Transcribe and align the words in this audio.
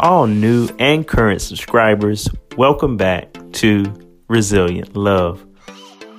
all 0.00 0.26
new 0.26 0.68
and 0.78 1.06
current 1.06 1.42
subscribers, 1.42 2.28
welcome 2.56 2.96
back 2.96 3.28
to 3.52 3.84
Resilient 4.28 4.96
Love. 4.96 5.46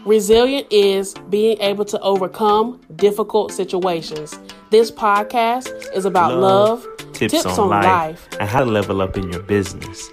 Resilient 0.06 0.68
is 0.72 1.16
being 1.30 1.60
able 1.62 1.86
to 1.86 2.00
overcome 2.02 2.80
difficult 2.96 3.52
situations. 3.52 4.38
This 4.70 4.92
podcast 4.92 5.72
is 5.96 6.06
about 6.06 6.38
love, 6.38 6.86
love 6.86 7.14
tips, 7.14 7.34
tips, 7.34 7.46
on, 7.46 7.60
on 7.60 7.70
life, 7.70 7.86
life, 7.86 8.28
and 8.40 8.50
how 8.50 8.64
to 8.64 8.70
level 8.70 9.02
up 9.02 9.18
in 9.18 9.32
your 9.32 9.42
business. 9.44 10.10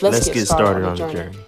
Let's, 0.00 0.02
Let's 0.02 0.26
get, 0.26 0.34
get, 0.34 0.46
started, 0.46 0.46
started 0.46 0.84
on, 0.84 0.92
the 0.92 0.98
journey. 0.98 1.32
journey. 1.32 1.47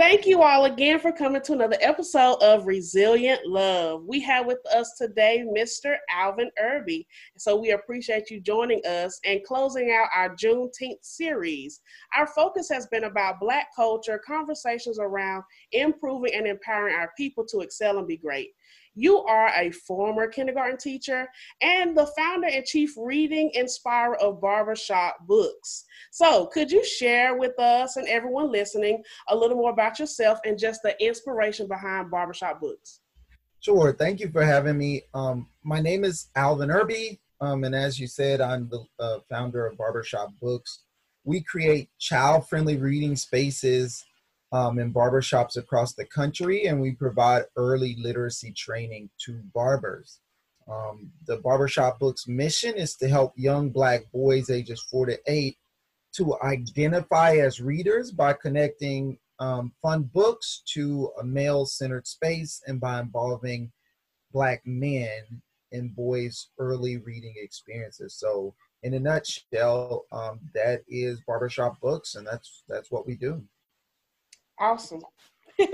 Thank 0.00 0.24
you 0.24 0.40
all 0.40 0.64
again 0.64 0.98
for 0.98 1.12
coming 1.12 1.42
to 1.42 1.52
another 1.52 1.76
episode 1.82 2.42
of 2.42 2.66
Resilient 2.66 3.46
Love. 3.46 4.02
We 4.06 4.18
have 4.22 4.46
with 4.46 4.60
us 4.74 4.94
today 4.96 5.44
Mr. 5.54 5.96
Alvin 6.10 6.50
Irby. 6.58 7.06
So 7.36 7.60
we 7.60 7.72
appreciate 7.72 8.30
you 8.30 8.40
joining 8.40 8.80
us 8.86 9.20
and 9.26 9.44
closing 9.44 9.92
out 9.92 10.08
our 10.16 10.34
Juneteenth 10.34 11.02
series. 11.02 11.82
Our 12.16 12.26
focus 12.26 12.70
has 12.70 12.86
been 12.86 13.04
about 13.04 13.40
Black 13.40 13.66
culture, 13.76 14.18
conversations 14.26 14.98
around 14.98 15.44
improving 15.72 16.32
and 16.34 16.46
empowering 16.46 16.94
our 16.94 17.12
people 17.14 17.44
to 17.50 17.58
excel 17.58 17.98
and 17.98 18.08
be 18.08 18.16
great. 18.16 18.52
You 18.94 19.18
are 19.18 19.50
a 19.56 19.70
former 19.70 20.26
kindergarten 20.26 20.76
teacher 20.76 21.28
and 21.62 21.96
the 21.96 22.06
founder 22.18 22.48
and 22.48 22.64
chief 22.64 22.92
reading 22.96 23.50
inspirer 23.54 24.16
of 24.16 24.40
Barbershop 24.40 25.26
Books. 25.26 25.84
So, 26.10 26.46
could 26.46 26.72
you 26.72 26.84
share 26.84 27.36
with 27.36 27.58
us 27.58 27.96
and 27.96 28.08
everyone 28.08 28.50
listening 28.50 29.02
a 29.28 29.36
little 29.36 29.56
more 29.56 29.70
about 29.70 29.98
yourself 29.98 30.40
and 30.44 30.58
just 30.58 30.82
the 30.82 31.00
inspiration 31.04 31.68
behind 31.68 32.10
Barbershop 32.10 32.60
Books? 32.60 33.00
Sure. 33.60 33.92
Thank 33.92 34.20
you 34.20 34.30
for 34.30 34.42
having 34.42 34.78
me. 34.78 35.02
Um, 35.14 35.48
my 35.62 35.80
name 35.80 36.02
is 36.02 36.28
Alvin 36.34 36.70
Irby, 36.70 37.20
um, 37.40 37.64
and 37.64 37.74
as 37.74 38.00
you 38.00 38.06
said, 38.06 38.40
I'm 38.40 38.68
the 38.68 38.84
uh, 38.98 39.18
founder 39.28 39.66
of 39.66 39.76
Barbershop 39.76 40.30
Books. 40.40 40.80
We 41.24 41.42
create 41.42 41.90
child 41.98 42.48
friendly 42.48 42.76
reading 42.76 43.14
spaces 43.14 44.04
um, 44.52 44.78
in 44.78 44.92
barbershops 44.92 45.56
across 45.56 45.94
the 45.94 46.04
country, 46.06 46.66
and 46.66 46.80
we 46.80 46.92
provide 46.92 47.44
early 47.56 47.96
literacy 47.98 48.52
training 48.52 49.10
to 49.24 49.40
barbers. 49.54 50.20
Um, 50.70 51.10
the 51.26 51.38
Barbershop 51.38 51.98
Books 51.98 52.28
mission 52.28 52.74
is 52.74 52.94
to 52.96 53.08
help 53.08 53.32
young 53.36 53.70
Black 53.70 54.10
boys 54.12 54.50
ages 54.50 54.80
four 54.80 55.06
to 55.06 55.18
eight 55.26 55.56
to 56.12 56.36
identify 56.42 57.36
as 57.36 57.60
readers 57.60 58.10
by 58.10 58.32
connecting 58.32 59.18
um, 59.38 59.72
fun 59.80 60.02
books 60.02 60.62
to 60.74 61.10
a 61.20 61.24
male 61.24 61.66
centered 61.66 62.06
space 62.06 62.62
and 62.66 62.80
by 62.80 63.00
involving 63.00 63.72
Black 64.32 64.62
men 64.64 65.42
in 65.72 65.88
boys' 65.88 66.48
early 66.58 66.98
reading 66.98 67.34
experiences. 67.36 68.14
So, 68.14 68.54
in 68.82 68.94
a 68.94 69.00
nutshell, 69.00 70.04
um, 70.12 70.40
that 70.54 70.82
is 70.88 71.20
Barbershop 71.26 71.80
Books, 71.80 72.14
and 72.14 72.26
that's 72.26 72.62
that's 72.68 72.90
what 72.90 73.06
we 73.06 73.14
do. 73.14 73.42
Awesome. 74.60 75.00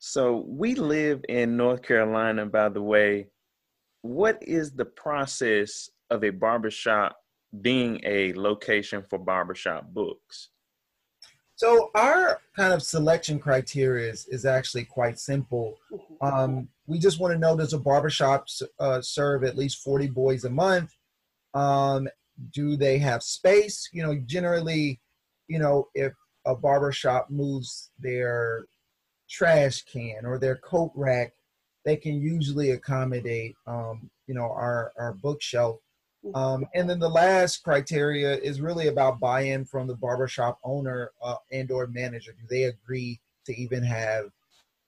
so 0.00 0.44
we 0.48 0.74
live 0.74 1.24
in 1.28 1.56
North 1.56 1.82
Carolina, 1.82 2.44
by 2.44 2.68
the 2.68 2.82
way. 2.82 3.28
What 4.02 4.42
is 4.42 4.72
the 4.72 4.84
process 4.84 5.88
of 6.10 6.24
a 6.24 6.30
barbershop 6.30 7.16
being 7.60 8.00
a 8.04 8.32
location 8.34 9.04
for 9.08 9.18
barbershop 9.18 9.86
books? 9.94 10.50
So 11.54 11.90
our 11.94 12.40
kind 12.56 12.72
of 12.72 12.82
selection 12.82 13.38
criteria 13.38 14.10
is, 14.10 14.26
is 14.28 14.44
actually 14.44 14.84
quite 14.84 15.18
simple. 15.18 15.76
Um, 16.20 16.68
we 16.86 16.98
just 16.98 17.20
want 17.20 17.32
to 17.32 17.38
know 17.38 17.56
does 17.56 17.72
a 17.72 17.78
barbershop 17.78 18.46
uh, 18.80 19.00
serve 19.00 19.44
at 19.44 19.56
least 19.56 19.82
40 19.82 20.08
boys 20.08 20.44
a 20.44 20.50
month? 20.50 20.94
Um, 21.54 22.08
do 22.52 22.76
they 22.76 22.98
have 22.98 23.22
space? 23.22 23.88
You 23.92 24.04
know, 24.04 24.16
generally 24.24 25.00
you 25.48 25.58
know, 25.58 25.88
if 25.94 26.12
a 26.46 26.54
barbershop 26.54 27.30
moves 27.30 27.90
their 27.98 28.64
trash 29.28 29.82
can 29.82 30.24
or 30.24 30.38
their 30.38 30.56
coat 30.56 30.92
rack, 30.94 31.32
they 31.84 31.96
can 31.96 32.20
usually 32.20 32.70
accommodate, 32.72 33.56
um, 33.66 34.10
you 34.26 34.34
know, 34.34 34.50
our, 34.50 34.92
our 34.98 35.14
bookshelf. 35.14 35.78
Um, 36.34 36.66
and 36.74 36.88
then 36.90 36.98
the 36.98 37.08
last 37.08 37.62
criteria 37.62 38.36
is 38.36 38.60
really 38.60 38.88
about 38.88 39.20
buy-in 39.20 39.64
from 39.64 39.86
the 39.86 39.94
barbershop 39.94 40.58
owner 40.64 41.12
uh, 41.22 41.36
and 41.52 41.70
or 41.70 41.86
manager. 41.86 42.32
Do 42.32 42.46
they 42.50 42.64
agree 42.64 43.20
to 43.46 43.56
even 43.56 43.82
have 43.82 44.26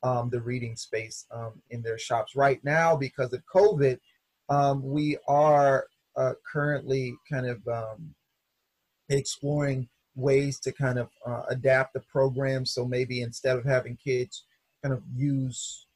um, 0.03 0.29
the 0.29 0.41
reading 0.41 0.77
space 0.77 1.27
um, 1.31 1.53
in 1.71 1.83
their 1.83 1.99
shops? 1.99 2.35
Right 2.35 2.63
now, 2.65 2.97
because 2.97 3.33
of 3.33 3.43
COVID, 3.55 3.99
um, 4.49 4.83
we 4.83 5.17
are 5.29 5.87
uh, 6.17 6.33
currently 6.51 7.15
kind 7.31 7.47
of 7.47 7.67
um, 7.69 8.15
exploring 9.09 9.89
ways 10.15 10.59
to 10.61 10.73
kind 10.73 10.99
of 10.99 11.09
uh, 11.27 11.43
adapt 11.49 11.95
the 11.95 12.01
program. 12.01 12.67
So 12.67 12.85
maybe 12.85 13.23
instead 13.23 13.57
of 13.57 13.65
having 13.65 13.97
kids 13.97 14.45
kind 14.83 14.95
of 14.95 15.03
use 15.15 15.87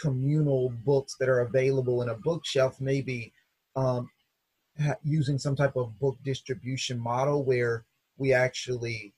communal 0.00 0.70
books 0.84 1.16
that 1.20 1.28
are 1.28 1.40
available 1.40 2.02
in 2.02 2.08
a 2.08 2.14
bookshelf, 2.14 2.80
maybe 2.80 3.32
um, 3.76 4.10
ha- 4.82 4.96
using 5.02 5.38
some 5.38 5.56
type 5.56 5.76
of 5.76 5.98
book 5.98 6.16
distribution 6.24 6.98
model 6.98 7.44
where 7.44 7.84
we 8.18 8.32
actually 8.32 9.12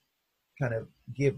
kind 0.60 0.74
of 0.74 0.86
give 1.14 1.36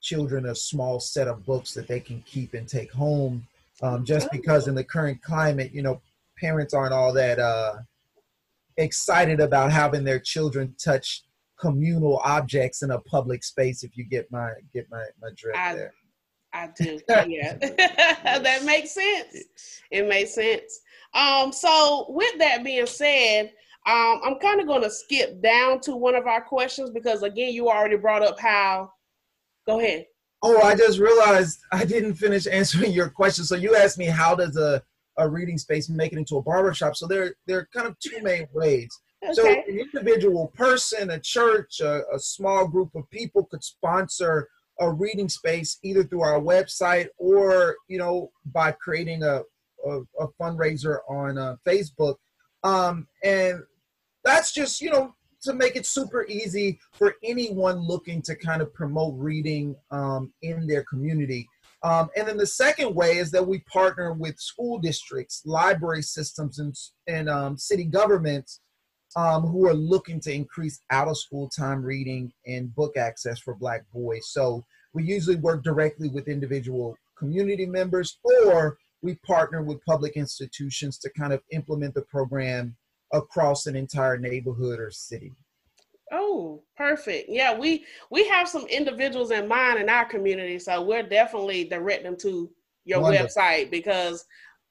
children 0.00 0.46
a 0.46 0.54
small 0.54 1.00
set 1.00 1.28
of 1.28 1.44
books 1.44 1.74
that 1.74 1.88
they 1.88 2.00
can 2.00 2.22
keep 2.22 2.54
and 2.54 2.68
take 2.68 2.92
home. 2.92 3.46
Um, 3.82 4.04
just 4.04 4.30
because 4.30 4.68
in 4.68 4.74
the 4.74 4.84
current 4.84 5.20
climate, 5.22 5.72
you 5.72 5.82
know, 5.82 6.00
parents 6.38 6.72
aren't 6.72 6.94
all 6.94 7.12
that 7.12 7.38
uh, 7.38 7.76
excited 8.76 9.40
about 9.40 9.72
having 9.72 10.04
their 10.04 10.20
children 10.20 10.74
touch 10.82 11.24
communal 11.58 12.20
objects 12.24 12.82
in 12.82 12.90
a 12.90 13.00
public 13.00 13.42
space 13.42 13.82
if 13.82 13.96
you 13.96 14.04
get 14.04 14.30
my 14.30 14.50
get 14.72 14.86
my 14.90 15.04
my 15.20 15.28
drift 15.36 15.58
I, 15.58 15.74
there. 15.74 15.94
I 16.52 16.68
do 16.76 17.00
yeah. 17.28 17.56
That 18.38 18.64
makes 18.64 18.92
sense. 18.92 19.44
It 19.90 20.08
makes 20.08 20.34
sense. 20.34 20.80
Um 21.14 21.52
so 21.52 22.06
with 22.08 22.38
that 22.38 22.64
being 22.64 22.86
said 22.86 23.52
um 23.86 24.20
i'm 24.24 24.38
kind 24.40 24.60
of 24.60 24.66
going 24.66 24.82
to 24.82 24.90
skip 24.90 25.40
down 25.40 25.80
to 25.80 25.94
one 25.94 26.16
of 26.16 26.26
our 26.26 26.42
questions 26.42 26.90
because 26.90 27.22
again 27.22 27.52
you 27.52 27.68
already 27.68 27.96
brought 27.96 28.22
up 28.22 28.38
how 28.40 28.90
go 29.66 29.80
ahead. 29.80 30.06
Oh 30.42 30.60
i 30.62 30.74
just 30.74 30.98
realized 30.98 31.58
i 31.72 31.84
didn't 31.84 32.14
finish 32.14 32.46
answering 32.46 32.92
your 32.92 33.08
question. 33.08 33.44
So 33.44 33.54
you 33.54 33.76
asked 33.76 33.98
me 33.98 34.06
how 34.06 34.34
does 34.34 34.56
a 34.56 34.82
a 35.18 35.26
reading 35.26 35.56
space 35.56 35.88
make 35.88 36.12
it 36.12 36.18
into 36.18 36.36
a 36.36 36.42
barbershop? 36.42 36.96
So 36.96 37.06
there 37.06 37.34
there 37.46 37.58
are 37.58 37.68
kind 37.72 37.86
of 37.86 37.98
two 37.98 38.22
main 38.22 38.46
ways 38.52 38.90
Okay. 39.26 39.34
So 39.34 39.48
an 39.48 39.78
individual 39.78 40.48
person, 40.48 41.10
a 41.10 41.18
church, 41.18 41.80
a, 41.80 42.02
a, 42.12 42.18
small 42.18 42.66
group 42.68 42.94
of 42.94 43.08
people 43.10 43.44
could 43.44 43.64
sponsor 43.64 44.48
a 44.80 44.90
reading 44.90 45.28
space 45.28 45.78
either 45.82 46.04
through 46.04 46.22
our 46.22 46.40
website 46.40 47.08
or 47.18 47.76
you 47.88 47.98
know 47.98 48.30
by 48.52 48.72
creating 48.72 49.22
a 49.22 49.42
a, 49.86 50.00
a 50.20 50.28
fundraiser 50.40 50.98
on 51.08 51.38
uh, 51.38 51.56
Facebook, 51.66 52.16
um, 52.62 53.06
and 53.24 53.62
that's 54.24 54.52
just 54.52 54.80
you 54.80 54.90
know 54.90 55.14
to 55.42 55.54
make 55.54 55.76
it 55.76 55.86
super 55.86 56.26
easy 56.26 56.78
for 56.92 57.14
anyone 57.22 57.78
looking 57.78 58.20
to 58.22 58.34
kind 58.34 58.60
of 58.60 58.72
promote 58.74 59.14
reading 59.16 59.76
um, 59.90 60.32
in 60.42 60.66
their 60.66 60.84
community. 60.84 61.48
Um, 61.82 62.08
and 62.16 62.26
then 62.26 62.36
the 62.36 62.46
second 62.46 62.94
way 62.94 63.18
is 63.18 63.30
that 63.30 63.46
we 63.46 63.60
partner 63.60 64.12
with 64.12 64.40
school 64.40 64.78
districts, 64.78 65.42
library 65.44 66.02
systems, 66.02 66.58
and, 66.58 66.74
and 67.06 67.28
um, 67.28 67.56
city 67.56 67.84
governments 67.84 68.60
um, 69.14 69.42
who 69.42 69.66
are 69.66 69.74
looking 69.74 70.20
to 70.20 70.32
increase 70.32 70.80
out 70.90 71.08
of 71.08 71.18
school 71.18 71.48
time 71.48 71.82
reading 71.82 72.32
and 72.46 72.74
book 72.74 72.96
access 72.96 73.38
for 73.38 73.54
Black 73.54 73.82
boys. 73.92 74.28
So 74.30 74.64
we 74.94 75.04
usually 75.04 75.36
work 75.36 75.62
directly 75.62 76.08
with 76.08 76.28
individual 76.28 76.96
community 77.16 77.66
members 77.66 78.18
or 78.46 78.76
we 79.02 79.14
partner 79.26 79.62
with 79.62 79.84
public 79.84 80.16
institutions 80.16 80.98
to 80.98 81.10
kind 81.10 81.32
of 81.32 81.42
implement 81.52 81.94
the 81.94 82.02
program 82.02 82.76
across 83.12 83.66
an 83.66 83.76
entire 83.76 84.18
neighborhood 84.18 84.80
or 84.80 84.90
city. 84.90 85.32
Oh, 86.12 86.62
perfect. 86.76 87.28
Yeah, 87.28 87.56
we 87.56 87.84
we 88.10 88.28
have 88.28 88.48
some 88.48 88.66
individuals 88.66 89.32
in 89.32 89.48
mind 89.48 89.80
in 89.80 89.88
our 89.88 90.04
community, 90.04 90.58
so 90.58 90.82
we're 90.82 91.02
definitely 91.02 91.64
direct 91.64 92.04
them 92.04 92.16
to 92.18 92.50
your 92.84 93.00
Wonderful. 93.00 93.26
website 93.26 93.70
because 93.70 94.24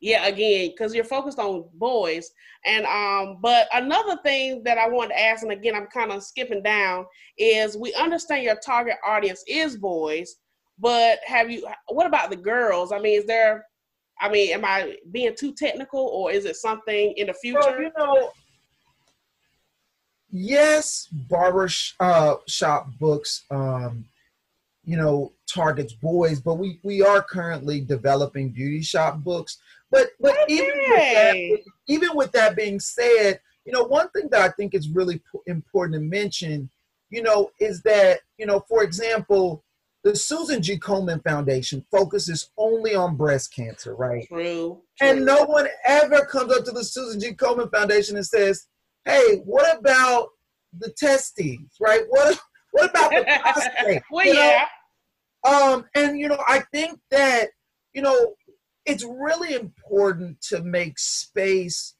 yeah 0.05 0.27
again 0.27 0.69
because 0.69 0.93
you're 0.93 1.03
focused 1.03 1.39
on 1.39 1.65
boys. 1.73 2.29
And 2.65 2.85
um 2.85 3.39
but 3.41 3.67
another 3.73 4.17
thing 4.23 4.63
that 4.63 4.77
i 4.77 4.87
want 4.87 5.09
to 5.11 5.19
ask 5.19 5.43
and 5.43 5.51
again 5.51 5.75
i'm 5.75 5.87
kind 5.87 6.11
of 6.11 6.23
skipping 6.23 6.63
down 6.63 7.05
is 7.37 7.77
we 7.77 7.93
understand 7.93 8.43
your 8.43 8.57
target 8.63 8.95
audience 9.05 9.43
is 9.47 9.77
boys 9.77 10.35
but 10.79 11.19
have 11.25 11.49
you 11.51 11.67
what 11.89 12.07
about 12.07 12.29
the 12.29 12.35
girls? 12.35 12.91
I 12.91 12.99
mean 12.99 13.19
is 13.19 13.25
there 13.25 13.65
i 14.19 14.29
mean 14.29 14.51
am 14.51 14.65
i 14.65 14.95
being 15.11 15.35
too 15.35 15.53
technical 15.53 15.99
or 15.99 16.31
is 16.31 16.45
it 16.45 16.55
something 16.55 17.13
in 17.17 17.27
the 17.27 17.33
future? 17.33 17.59
well, 17.59 17.81
you 17.81 17.91
know 17.97 18.31
yes 20.31 21.07
barber 21.29 21.69
uh, 21.99 22.35
shop 22.47 22.87
books 22.99 23.43
um 23.51 24.05
you 24.85 24.97
know 24.97 25.31
targets 25.47 25.93
boys 25.93 26.39
but 26.39 26.55
we 26.55 26.79
we 26.83 27.01
are 27.01 27.21
currently 27.21 27.81
developing 27.81 28.49
beauty 28.49 28.81
shop 28.81 29.17
books 29.23 29.57
but 29.91 30.07
but 30.19 30.31
okay. 30.43 30.53
even 30.53 30.73
with 30.89 31.13
that, 31.13 31.59
even 31.87 32.09
with 32.15 32.31
that 32.33 32.55
being 32.55 32.79
said, 32.79 33.39
you 33.65 33.71
know, 33.71 33.83
one 33.83 34.09
thing 34.09 34.27
that 34.31 34.41
I 34.41 34.49
think 34.49 34.73
is 34.73 34.89
really 34.89 35.21
important 35.47 35.95
to 35.95 35.99
mention, 35.99 36.69
you 37.09 37.23
know, 37.23 37.51
is 37.59 37.81
that, 37.83 38.19
you 38.37 38.45
know, 38.45 38.63
for 38.69 38.83
example, 38.83 39.63
the 40.03 40.15
Susan 40.15 40.61
G. 40.61 40.77
Komen 40.79 41.23
Foundation 41.23 41.83
focuses 41.91 42.51
only 42.57 42.93
on 42.93 43.15
breast 43.15 43.53
cancer, 43.53 43.95
right? 43.95 44.27
True. 44.27 44.83
And 45.01 45.25
no 45.25 45.43
one 45.45 45.67
ever 45.83 46.25
comes 46.25 46.53
up 46.53 46.63
to 46.65 46.71
the 46.71 46.83
Susan 46.83 47.19
G. 47.19 47.33
Komen 47.33 47.71
Foundation 47.71 48.15
and 48.15 48.25
says, 48.25 48.67
"Hey, 49.03 49.41
what 49.45 49.79
about 49.79 50.29
the 50.77 50.91
testes, 50.91 51.77
right? 51.81 52.03
What 52.09 52.39
what 52.71 52.91
about 52.91 53.09
the 53.09 53.25
prostate?" 53.41 54.03
well, 54.11 54.25
yeah. 54.27 54.65
Um, 55.43 55.85
and 55.95 56.19
you 56.19 56.27
know, 56.27 56.41
I 56.47 56.63
think 56.71 56.99
that 57.09 57.49
you 57.93 58.03
know 58.03 58.35
it's 58.85 59.03
really 59.03 59.55
important 59.55 60.39
to 60.49 60.61
make 60.61 60.99
space 60.99 61.95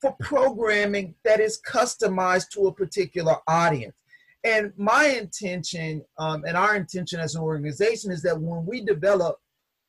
for 0.00 0.14
programming 0.20 1.14
that 1.24 1.40
is 1.40 1.60
customized 1.66 2.50
to 2.50 2.66
a 2.66 2.74
particular 2.74 3.36
audience. 3.48 3.96
And 4.44 4.72
my 4.76 5.06
intention 5.06 6.04
um, 6.18 6.44
and 6.46 6.56
our 6.56 6.76
intention 6.76 7.18
as 7.18 7.34
an 7.34 7.42
organization 7.42 8.10
is 8.12 8.22
that 8.22 8.38
when 8.38 8.66
we 8.66 8.82
develop 8.82 9.38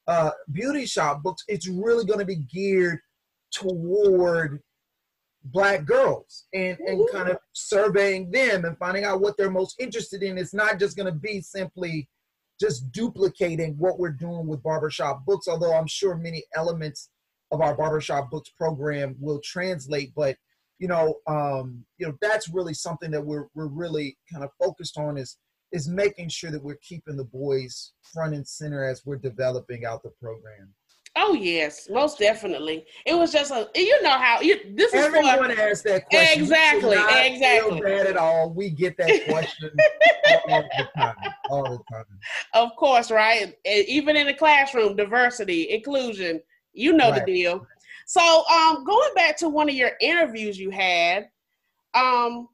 uh, 0.08 0.32
beauty 0.52 0.86
shop 0.86 1.22
books, 1.22 1.44
it's 1.48 1.68
really 1.68 2.06
going 2.06 2.20
to 2.20 2.26
be 2.26 2.38
geared 2.38 3.00
toward 3.52 4.62
black 5.46 5.86
girls 5.86 6.46
and, 6.54 6.78
and 6.80 7.08
kind 7.12 7.30
of 7.30 7.38
surveying 7.54 8.32
them 8.32 8.66
and 8.66 8.78
finding 8.78 9.04
out 9.04 9.22
what 9.22 9.38
they're 9.38 9.52
most 9.52 9.76
interested 9.80 10.24
in. 10.24 10.38
It's 10.38 10.54
not 10.54 10.80
just 10.80 10.96
going 10.96 11.12
to 11.12 11.20
be 11.20 11.42
simply 11.42 12.08
just 12.60 12.92
duplicating 12.92 13.76
what 13.78 14.00
we're 14.00 14.10
doing 14.10 14.48
with 14.48 14.64
barbershop 14.64 15.26
books, 15.26 15.48
although 15.48 15.74
I'm 15.74 15.88
sure 15.88 16.16
many 16.16 16.44
elements 16.56 17.10
of 17.52 17.62
our 17.62 17.76
barbershop 17.76 18.32
books 18.32 18.50
program 18.50 19.16
will 19.20 19.40
translate, 19.44 20.14
but 20.16 20.38
you 20.80 20.88
know, 20.88 21.16
um, 21.28 21.86
you 21.98 22.06
know, 22.06 22.18
that's 22.22 22.50
really 22.50 22.74
something 22.74 23.12
that 23.12 23.26
we're 23.26 23.46
we're 23.56 23.68
really 23.68 24.18
kind 24.32 24.44
of 24.44 24.50
focused 24.60 24.98
on 24.98 25.18
is 25.18 25.38
is 25.72 25.88
making 25.88 26.30
sure 26.30 26.52
that 26.52 26.64
we're 26.64 26.78
keeping 26.82 27.18
the 27.18 27.24
boys 27.24 27.94
front 28.14 28.34
and 28.34 28.48
center 28.48 28.86
as 28.86 29.06
we're 29.06 29.16
developing 29.18 29.86
out 29.86 30.04
the 30.04 30.12
program. 30.22 30.74
Oh 31.18 31.34
yes, 31.34 31.88
most 31.90 32.20
definitely. 32.20 32.86
It 33.06 33.14
was 33.14 33.32
just 33.32 33.52
a 33.52 33.70
you 33.74 34.02
know 34.04 34.18
how 34.18 34.42
you 34.42 34.60
this 34.76 34.94
is 34.94 35.06
everyone 35.06 35.56
for, 35.56 35.62
asks 35.62 35.84
that 35.84 36.10
question. 36.10 36.42
Exactly, 36.42 36.98
exactly. 36.98 37.82
bad 37.82 38.08
at 38.08 38.18
all. 38.18 38.52
We 38.52 38.70
get 38.70 38.98
that 38.98 39.26
question 39.30 39.72
all 40.50 40.64
the 40.64 40.88
time. 40.96 41.16
All 41.50 41.64
the 41.64 41.80
time. 41.92 42.06
Of 42.54 42.76
course, 42.76 43.12
right? 43.12 43.56
Even 43.66 44.18
in 44.18 44.28
the 44.28 44.34
classroom, 44.34 44.96
diversity, 44.96 45.70
inclusion. 45.70 46.42
You 46.74 46.92
know 46.92 47.12
right. 47.12 47.26
the 47.26 47.34
deal. 47.34 47.66
So, 48.06 48.44
um, 48.48 48.84
going 48.84 49.14
back 49.16 49.38
to 49.38 49.50
one 49.50 49.70
of 49.70 49.76
your 49.76 49.92
interviews 50.02 50.60
you 50.60 50.70
had, 50.70 51.30
um, 51.94 52.50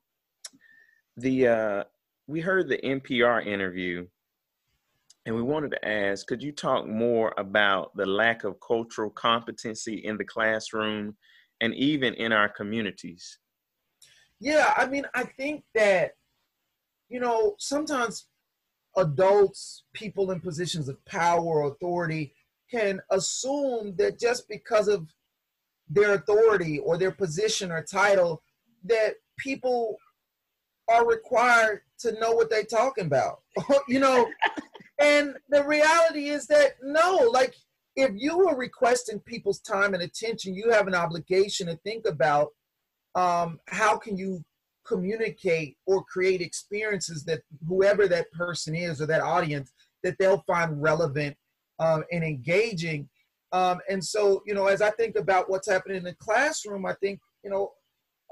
the 1.18 1.48
uh, 1.48 1.84
we 2.28 2.40
heard 2.40 2.70
the 2.70 2.78
NPR 2.78 3.46
interview, 3.46 4.08
and 5.26 5.36
we 5.36 5.42
wanted 5.44 5.72
to 5.72 5.88
ask, 5.88 6.26
could 6.26 6.42
you 6.42 6.52
talk 6.52 6.88
more 6.88 7.34
about 7.38 7.96
the 7.96 8.06
lack 8.06 8.44
of 8.44 8.60
cultural 8.60 9.10
competency 9.10 10.04
in 10.04 10.18
the 10.18 10.26
classroom 10.26 11.16
and 11.62 11.76
even 11.76 12.14
in 12.16 12.32
our 12.32 12.50
communities? 12.50 13.38
Yeah, 14.40 14.74
I 14.76 14.88
mean, 14.88 15.06
I 15.14 15.24
think 15.24 15.64
that 15.76 16.14
you 17.10 17.20
know 17.20 17.56
sometimes 17.60 18.28
adults, 18.98 19.84
people 19.94 20.32
in 20.32 20.40
positions 20.40 20.90
of 20.90 21.04
power 21.06 21.44
or 21.44 21.68
authority, 21.68 22.34
can 22.72 23.00
assume 23.12 23.96
that 23.98 24.20
just 24.20 24.50
because 24.50 24.88
of 24.88 25.08
their 25.90 26.14
authority 26.14 26.80
or 26.80 26.98
their 26.98 27.12
position 27.12 27.72
or 27.72 27.84
title 27.84 28.42
that 28.86 29.16
people 29.38 29.98
are 30.90 31.06
required 31.06 31.82
to 32.00 32.18
know 32.20 32.32
what 32.32 32.50
they're 32.50 32.64
talking 32.64 33.06
about 33.06 33.42
you 33.88 34.00
know 34.00 34.26
and 35.02 35.36
the 35.50 35.64
reality 35.66 36.30
is 36.30 36.48
that 36.48 36.74
no 36.82 37.30
like 37.32 37.56
if 37.96 38.12
you 38.16 38.48
are 38.48 38.58
requesting 38.58 39.20
people's 39.22 39.60
time 39.60 39.94
and 39.94 40.04
attention 40.04 40.56
you 40.56 40.70
have 40.70 40.88
an 40.88 40.96
obligation 40.96 41.68
to 41.68 41.76
think 41.78 42.06
about 42.06 42.50
um, 43.16 43.60
how 43.68 43.98
can 43.98 44.18
you 44.18 44.44
communicate 44.86 45.78
or 45.86 46.04
create 46.04 46.42
experiences 46.42 47.24
that 47.26 47.42
whoever 47.68 48.08
that 48.08 48.32
person 48.32 48.76
is 48.76 49.02
or 49.02 49.06
that 49.06 49.22
audience 49.22 49.72
that 50.04 50.16
they'll 50.18 50.44
find 50.48 50.82
relevant 50.82 51.36
um, 51.80 52.04
and 52.12 52.24
engaging. 52.24 53.08
Um, 53.52 53.80
and 53.90 54.04
so, 54.04 54.42
you 54.46 54.54
know, 54.54 54.68
as 54.68 54.82
I 54.82 54.92
think 54.92 55.16
about 55.16 55.50
what's 55.50 55.70
happening 55.70 55.98
in 55.98 56.04
the 56.04 56.16
classroom, 56.16 56.86
I 56.86 56.94
think, 57.02 57.20
you 57.44 57.50
know, 57.50 57.72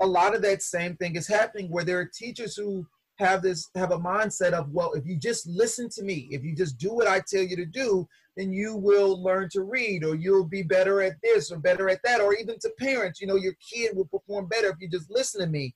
a 0.01 0.05
lot 0.05 0.33
of 0.33 0.41
that 0.43 0.61
same 0.61 0.95
thing 0.95 1.15
is 1.15 1.27
happening 1.27 1.69
where 1.69 1.83
there 1.83 1.99
are 1.99 2.09
teachers 2.13 2.55
who 2.55 2.87
have 3.19 3.41
this 3.41 3.69
have 3.75 3.91
a 3.91 3.99
mindset 3.99 4.53
of 4.53 4.71
well 4.71 4.93
if 4.93 5.05
you 5.05 5.17
just 5.17 5.45
listen 5.47 5.89
to 5.89 6.03
me 6.03 6.27
if 6.31 6.43
you 6.43 6.55
just 6.55 6.77
do 6.77 6.91
what 6.93 7.07
i 7.07 7.21
tell 7.29 7.43
you 7.43 7.55
to 7.55 7.65
do 7.65 8.07
then 8.39 8.53
you 8.53 8.73
will 8.73 9.21
learn 9.21 9.49
to 9.51 9.63
read 9.63 10.05
or 10.05 10.15
you'll 10.15 10.45
be 10.45 10.63
better 10.63 11.01
at 11.01 11.17
this 11.21 11.51
or 11.51 11.59
better 11.59 11.89
at 11.89 11.99
that 12.05 12.21
or 12.21 12.33
even 12.33 12.57
to 12.57 12.71
parents. 12.79 13.19
You 13.19 13.27
know 13.27 13.35
your 13.35 13.55
kid 13.55 13.95
will 13.95 14.05
perform 14.05 14.47
better 14.47 14.69
if 14.69 14.77
you 14.79 14.87
just 14.87 15.11
listen 15.11 15.41
to 15.41 15.47
me. 15.47 15.75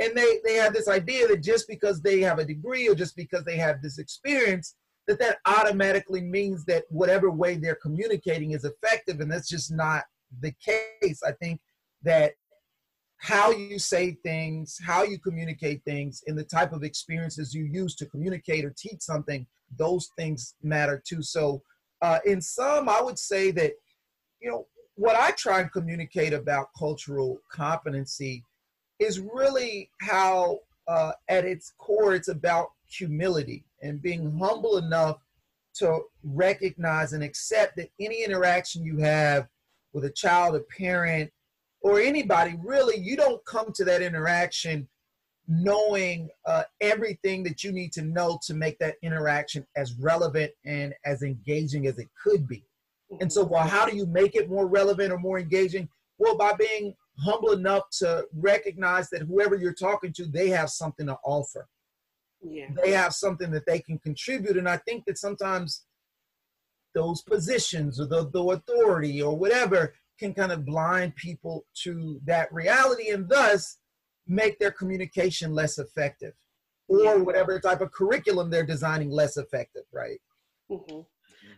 And 0.00 0.16
they 0.16 0.40
they 0.44 0.54
have 0.54 0.72
this 0.72 0.88
idea 0.88 1.28
that 1.28 1.42
just 1.42 1.68
because 1.68 2.02
they 2.02 2.20
have 2.20 2.40
a 2.40 2.44
degree 2.44 2.88
or 2.88 2.96
just 2.96 3.14
because 3.14 3.44
they 3.44 3.56
have 3.58 3.80
this 3.80 3.98
experience 3.98 4.74
that 5.06 5.20
that 5.20 5.38
automatically 5.46 6.20
means 6.20 6.64
that 6.64 6.84
whatever 6.88 7.30
way 7.30 7.56
they're 7.56 7.76
communicating 7.76 8.52
is 8.52 8.64
effective 8.64 9.20
and 9.20 9.30
that's 9.30 9.48
just 9.48 9.70
not 9.70 10.02
the 10.40 10.52
case. 10.64 11.22
I 11.24 11.30
think 11.32 11.60
that 12.02 12.32
how 13.20 13.50
you 13.50 13.78
say 13.78 14.16
things 14.22 14.78
how 14.84 15.02
you 15.02 15.18
communicate 15.18 15.82
things 15.84 16.22
and 16.26 16.38
the 16.38 16.44
type 16.44 16.72
of 16.72 16.82
experiences 16.82 17.54
you 17.54 17.64
use 17.64 17.94
to 17.94 18.06
communicate 18.06 18.64
or 18.64 18.74
teach 18.76 19.00
something 19.00 19.46
those 19.76 20.10
things 20.16 20.54
matter 20.62 21.00
too. 21.06 21.22
So 21.22 21.62
uh, 22.02 22.18
in 22.24 22.40
some 22.40 22.88
i 22.88 23.00
would 23.00 23.18
say 23.18 23.50
that 23.50 23.72
you 24.40 24.50
know 24.50 24.66
what 24.94 25.16
i 25.16 25.30
try 25.32 25.60
and 25.60 25.72
communicate 25.72 26.32
about 26.32 26.68
cultural 26.78 27.38
competency 27.50 28.44
is 28.98 29.20
really 29.20 29.90
how 30.00 30.58
uh, 30.88 31.12
at 31.28 31.44
its 31.44 31.72
core 31.78 32.14
it's 32.14 32.28
about 32.28 32.68
humility 32.86 33.64
and 33.82 34.02
being 34.02 34.36
humble 34.38 34.78
enough 34.78 35.18
to 35.74 36.00
recognize 36.24 37.12
and 37.12 37.22
accept 37.22 37.76
that 37.76 37.88
any 38.00 38.24
interaction 38.24 38.84
you 38.84 38.98
have 38.98 39.46
with 39.92 40.04
a 40.04 40.10
child, 40.10 40.56
a 40.56 40.60
parent, 40.76 41.30
or 41.82 42.00
anybody, 42.00 42.56
really, 42.62 42.98
you 42.98 43.16
don't 43.16 43.44
come 43.44 43.72
to 43.74 43.84
that 43.84 44.02
interaction 44.02 44.88
knowing 45.48 46.28
uh, 46.46 46.62
everything 46.80 47.42
that 47.42 47.64
you 47.64 47.72
need 47.72 47.92
to 47.92 48.02
know 48.02 48.38
to 48.46 48.54
make 48.54 48.78
that 48.78 48.94
interaction 49.02 49.66
as 49.76 49.94
relevant 49.94 50.52
and 50.64 50.94
as 51.04 51.22
engaging 51.22 51.86
as 51.86 51.98
it 51.98 52.08
could 52.22 52.46
be. 52.46 52.64
And 53.20 53.32
so, 53.32 53.42
well, 53.42 53.66
how 53.66 53.86
do 53.86 53.96
you 53.96 54.06
make 54.06 54.36
it 54.36 54.48
more 54.48 54.68
relevant 54.68 55.12
or 55.12 55.18
more 55.18 55.40
engaging? 55.40 55.88
Well, 56.18 56.36
by 56.36 56.52
being 56.52 56.94
humble 57.18 57.52
enough 57.52 57.82
to 57.98 58.24
recognize 58.32 59.10
that 59.10 59.22
whoever 59.22 59.56
you're 59.56 59.74
talking 59.74 60.12
to, 60.12 60.26
they 60.26 60.48
have 60.50 60.70
something 60.70 61.06
to 61.06 61.18
offer 61.24 61.66
yeah. 62.42 62.66
they 62.82 62.92
have 62.92 63.14
something 63.14 63.50
that 63.50 63.66
they 63.66 63.80
can 63.80 63.98
contribute. 63.98 64.56
And 64.56 64.68
I 64.68 64.78
think 64.78 65.04
that 65.06 65.18
sometimes 65.18 65.84
those 66.94 67.22
positions 67.22 68.00
or 68.00 68.06
the, 68.06 68.28
the 68.30 68.42
authority 68.42 69.22
or 69.22 69.36
whatever 69.36 69.94
can 70.20 70.32
kind 70.34 70.52
of 70.52 70.64
blind 70.64 71.16
people 71.16 71.64
to 71.82 72.20
that 72.24 72.52
reality 72.52 73.10
and 73.10 73.28
thus 73.28 73.78
make 74.28 74.58
their 74.58 74.70
communication 74.70 75.52
less 75.52 75.78
effective 75.78 76.34
or 76.88 77.22
whatever 77.24 77.58
type 77.58 77.80
of 77.80 77.90
curriculum 77.90 78.50
they're 78.50 78.66
designing 78.66 79.10
less 79.10 79.36
effective, 79.36 79.84
right? 79.92 80.20
Mm-hmm. 80.70 81.00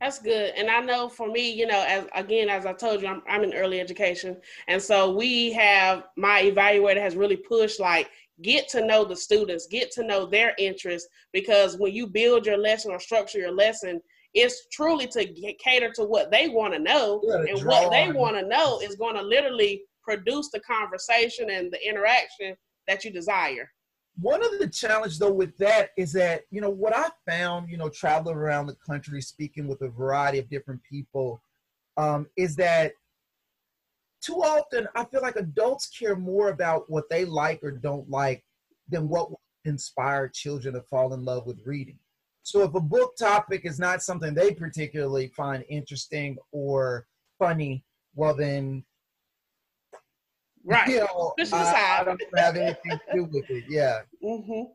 That's 0.01 0.19
good. 0.19 0.53
And 0.57 0.71
I 0.71 0.81
know 0.81 1.09
for 1.09 1.29
me, 1.29 1.53
you 1.53 1.67
know, 1.67 1.85
as 1.87 2.07
again, 2.15 2.49
as 2.49 2.67
I 2.67 2.73
told 2.73 3.03
you, 3.03 3.09
I'm, 3.09 3.23
I'm 3.29 3.45
in 3.45 3.55
early 3.55 3.81
education. 3.81 4.37
And 4.69 4.81
so 4.81 5.15
we 5.15 5.53
have, 5.53 6.05
my 6.17 6.43
evaluator 6.43 7.01
has 7.01 7.15
really 7.17 7.37
pushed 7.37 7.79
like, 7.79 8.11
get 8.43 8.69
to 8.71 8.85
know 8.85 9.05
the 9.05 9.17
students, 9.17 9.67
get 9.67 9.93
to 9.93 10.03
know 10.03 10.27
their 10.27 10.55
interests, 10.59 11.09
because 11.33 11.77
when 11.77 11.93
you 11.95 12.07
build 12.07 12.47
your 12.47 12.59
lesson 12.59 12.91
or 12.91 12.99
structure 12.99 13.39
your 13.39 13.53
lesson, 13.53 14.01
it's 14.35 14.67
truly 14.73 15.07
to 15.09 15.25
get, 15.25 15.59
cater 15.59 15.91
to 15.95 16.05
what 16.05 16.31
they 16.31 16.49
want 16.49 16.73
to 16.75 16.79
know, 16.79 17.23
and 17.23 17.65
what 17.67 17.91
they 17.91 18.11
want 18.11 18.37
to 18.37 18.47
know 18.47 18.81
is 18.81 18.97
going 18.97 19.15
to 19.17 19.23
literally 19.23 19.83
produce 20.03 20.51
the 20.51 20.61
conversation 20.61 21.51
and 21.51 21.73
the 21.73 21.89
interaction 21.89 22.57
that 22.89 23.05
you 23.05 23.11
desire. 23.11 23.71
One 24.21 24.45
of 24.45 24.59
the 24.59 24.69
challenge 24.69 25.19
though 25.19 25.33
with 25.33 25.57
that 25.59 25.91
is 25.97 26.13
that 26.13 26.43
you 26.51 26.61
know 26.61 26.71
what 26.71 26.95
I 26.95 27.09
found, 27.27 27.71
you 27.71 27.77
know, 27.79 27.89
traveling 27.89 28.37
around 28.37 28.67
the 28.67 28.77
country, 28.87 29.23
speaking 29.23 29.67
with 29.67 29.81
a 29.83 29.89
variety 29.89 30.39
of 30.39 30.51
different 30.51 30.83
people, 30.83 31.43
um, 31.97 32.27
is 32.37 32.57
that 32.57 32.93
too 34.23 34.37
often 34.37 34.87
I 34.95 35.05
feel 35.05 35.23
like 35.23 35.37
adults 35.37 35.89
care 35.89 36.17
more 36.17 36.51
about 36.51 36.89
what 36.91 37.09
they 37.11 37.25
like 37.25 37.63
or 37.63 37.71
don't 37.71 38.09
like 38.09 38.45
than 38.89 39.09
what 39.09 39.31
will 39.31 39.41
inspire 39.65 40.29
children 40.29 40.75
to 40.75 40.83
fall 40.83 41.15
in 41.15 41.25
love 41.25 41.47
with 41.47 41.61
reading. 41.65 41.99
So 42.43 42.63
if 42.63 42.75
a 42.75 42.81
book 42.81 43.17
topic 43.17 43.65
is 43.65 43.79
not 43.79 44.03
something 44.03 44.35
they 44.35 44.53
particularly 44.53 45.29
find 45.29 45.65
interesting 45.69 46.37
or 46.51 47.07
funny, 47.39 47.85
well 48.15 48.35
then 48.35 48.85
Right. 50.65 50.89
You 50.89 51.01
know, 51.01 51.35
Push 51.37 51.49
to 51.49 51.57
the 51.57 51.63
I, 51.63 51.99
I 52.01 52.05
don't 52.05 52.23
have 52.37 52.57
anything 52.57 52.93
to 52.93 53.01
do 53.15 53.25
with 53.25 53.51
it. 53.51 53.65
Yeah. 53.69 54.01
Mm-hmm. 54.23 54.71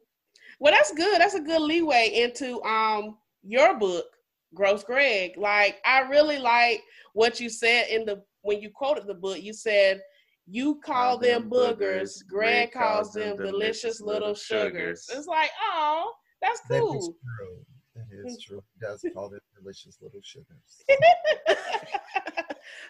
Well, 0.59 0.73
that's 0.73 0.93
good. 0.93 1.21
That's 1.21 1.35
a 1.35 1.39
good 1.39 1.61
leeway 1.61 2.11
into 2.13 2.61
um 2.63 3.17
your 3.43 3.77
book, 3.77 4.05
Gross 4.53 4.83
Greg. 4.83 5.37
Like, 5.37 5.77
I 5.85 6.01
really 6.01 6.39
like 6.39 6.81
what 7.13 7.39
you 7.39 7.49
said 7.49 7.87
in 7.89 8.05
the 8.05 8.21
when 8.41 8.61
you 8.61 8.69
quoted 8.69 9.07
the 9.07 9.13
book. 9.13 9.41
You 9.41 9.53
said 9.53 10.01
you 10.45 10.79
call 10.83 11.17
them 11.17 11.49
boogers. 11.49 12.25
Greg 12.27 12.71
calls 12.71 13.13
them 13.13 13.37
delicious 13.37 14.01
little 14.01 14.33
sugars. 14.33 15.07
It's 15.13 15.27
like, 15.27 15.51
oh, 15.73 16.11
that's 16.41 16.61
That 16.69 16.75
is 16.75 16.81
cool. 16.81 17.15
true. 17.37 17.57
That 17.95 18.05
is 18.25 18.41
true. 18.41 18.63
He 18.73 18.85
does 18.85 19.03
call 19.13 19.29
them 19.29 19.39
delicious 19.59 19.97
little 20.01 20.19
sugars. 20.23 20.83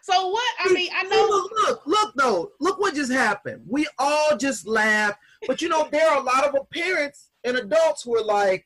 so 0.02 0.28
what? 0.30 0.54
I 0.60 0.74
mean, 0.74 0.90
I 0.94 1.04
know. 1.04 1.28
Look, 1.30 1.52
look, 1.56 1.82
look, 1.86 2.14
though. 2.16 2.52
Look 2.60 2.80
what 2.80 2.94
just 2.96 3.12
happened. 3.12 3.64
We 3.68 3.88
all 3.98 4.36
just 4.38 4.68
laughed. 4.68 5.20
But 5.48 5.62
you 5.62 5.70
know, 5.70 5.88
there 5.92 6.10
are 6.10 6.18
a 6.20 6.24
lot 6.24 6.44
of 6.46 6.70
parents 6.72 7.30
and 7.44 7.56
adults 7.58 8.04
who 8.04 8.18
are 8.18 8.24
like, 8.24 8.66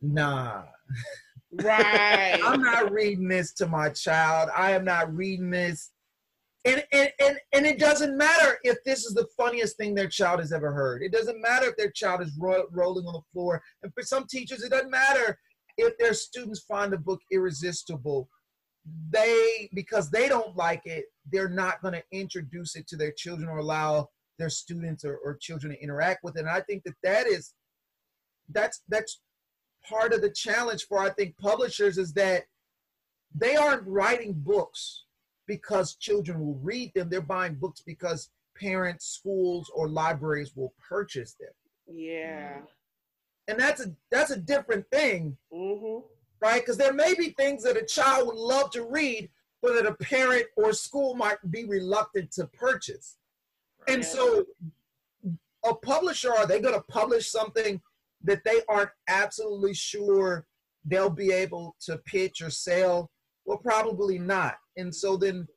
nah, 0.00 0.62
Right. 1.52 2.38
I'm 2.44 2.62
not 2.62 2.92
reading 2.92 3.26
this 3.28 3.52
to 3.54 3.66
my 3.66 3.88
child. 3.90 4.50
I 4.54 4.72
am 4.72 4.84
not 4.84 5.14
reading 5.14 5.50
this. 5.50 5.90
And, 6.66 6.84
and, 6.92 7.10
and, 7.20 7.38
and 7.54 7.66
it 7.66 7.78
doesn't 7.78 8.16
matter 8.16 8.58
if 8.64 8.84
this 8.84 9.06
is 9.06 9.14
the 9.14 9.26
funniest 9.36 9.78
thing 9.78 9.94
their 9.94 10.08
child 10.08 10.40
has 10.40 10.52
ever 10.52 10.72
heard. 10.72 11.02
It 11.02 11.12
doesn't 11.12 11.40
matter 11.40 11.66
if 11.66 11.76
their 11.76 11.90
child 11.90 12.20
is 12.20 12.36
ro- 12.38 12.66
rolling 12.70 13.06
on 13.06 13.14
the 13.14 13.22
floor. 13.32 13.62
And 13.82 13.92
for 13.94 14.02
some 14.02 14.26
teachers, 14.26 14.62
it 14.62 14.70
doesn't 14.70 14.90
matter 14.90 15.38
if 15.78 15.96
their 15.96 16.12
students 16.12 16.60
find 16.60 16.92
the 16.92 16.98
book 16.98 17.20
irresistible. 17.32 18.28
They, 19.10 19.70
because 19.74 20.10
they 20.10 20.28
don't 20.28 20.54
like 20.54 20.82
it, 20.84 21.06
they're 21.32 21.48
not 21.48 21.80
going 21.80 21.94
to 21.94 22.04
introduce 22.12 22.76
it 22.76 22.86
to 22.88 22.96
their 22.96 23.12
children 23.12 23.48
or 23.48 23.58
allow 23.58 24.10
their 24.38 24.50
students 24.50 25.04
or, 25.04 25.18
or 25.24 25.36
children 25.36 25.72
to 25.72 25.82
interact 25.82 26.24
with 26.24 26.36
it. 26.36 26.40
And 26.40 26.50
I 26.50 26.60
think 26.60 26.82
that 26.84 26.94
that 27.02 27.26
is, 27.26 27.54
that's, 28.50 28.82
that's 28.88 29.20
part 29.88 30.12
of 30.12 30.20
the 30.20 30.30
challenge 30.30 30.86
for, 30.86 30.98
I 30.98 31.10
think, 31.10 31.38
publishers 31.38 31.96
is 31.96 32.12
that 32.14 32.44
they 33.34 33.56
aren't 33.56 33.86
writing 33.86 34.34
books 34.34 35.04
because 35.50 35.96
children 35.96 36.38
will 36.38 36.60
read 36.62 36.94
them. 36.94 37.08
They're 37.10 37.20
buying 37.20 37.56
books 37.56 37.82
because 37.84 38.30
parents, 38.56 39.04
schools, 39.06 39.68
or 39.74 39.88
libraries 39.88 40.54
will 40.54 40.72
purchase 40.88 41.34
them. 41.34 41.50
yeah. 41.92 42.58
And 43.48 43.58
that's 43.58 43.84
a 43.84 43.92
that's 44.12 44.30
a 44.30 44.36
different 44.36 44.88
thing, 44.92 45.36
hmm 45.52 45.98
right? 46.40 46.62
Because 46.62 46.76
there 46.76 46.92
may 46.92 47.14
be 47.14 47.30
things 47.30 47.64
that 47.64 47.76
a 47.76 47.84
child 47.84 48.28
would 48.28 48.36
love 48.36 48.70
to 48.70 48.84
read, 48.84 49.28
but 49.60 49.74
that 49.74 49.86
a 49.86 49.94
parent 49.94 50.46
or 50.56 50.72
school 50.72 51.16
might 51.16 51.38
be 51.50 51.64
reluctant 51.64 52.30
to 52.32 52.46
purchase. 52.46 53.16
And 53.88 54.04
so 54.04 54.44
a 55.64 55.74
publisher, 55.74 56.32
are 56.32 56.46
they 56.46 56.60
going 56.60 56.76
to 56.76 56.84
publish 56.88 57.28
something 57.28 57.82
that 58.22 58.44
they 58.44 58.60
aren't 58.68 58.90
absolutely 59.08 59.74
sure 59.74 60.46
they'll 60.84 61.10
be 61.10 61.32
able 61.32 61.74
to 61.80 61.98
pitch 61.98 62.40
or 62.40 62.50
sell? 62.50 63.10
Well, 63.50 63.58
probably 63.58 64.16
not. 64.16 64.58
And 64.76 64.94
so 64.94 65.16
then 65.16 65.48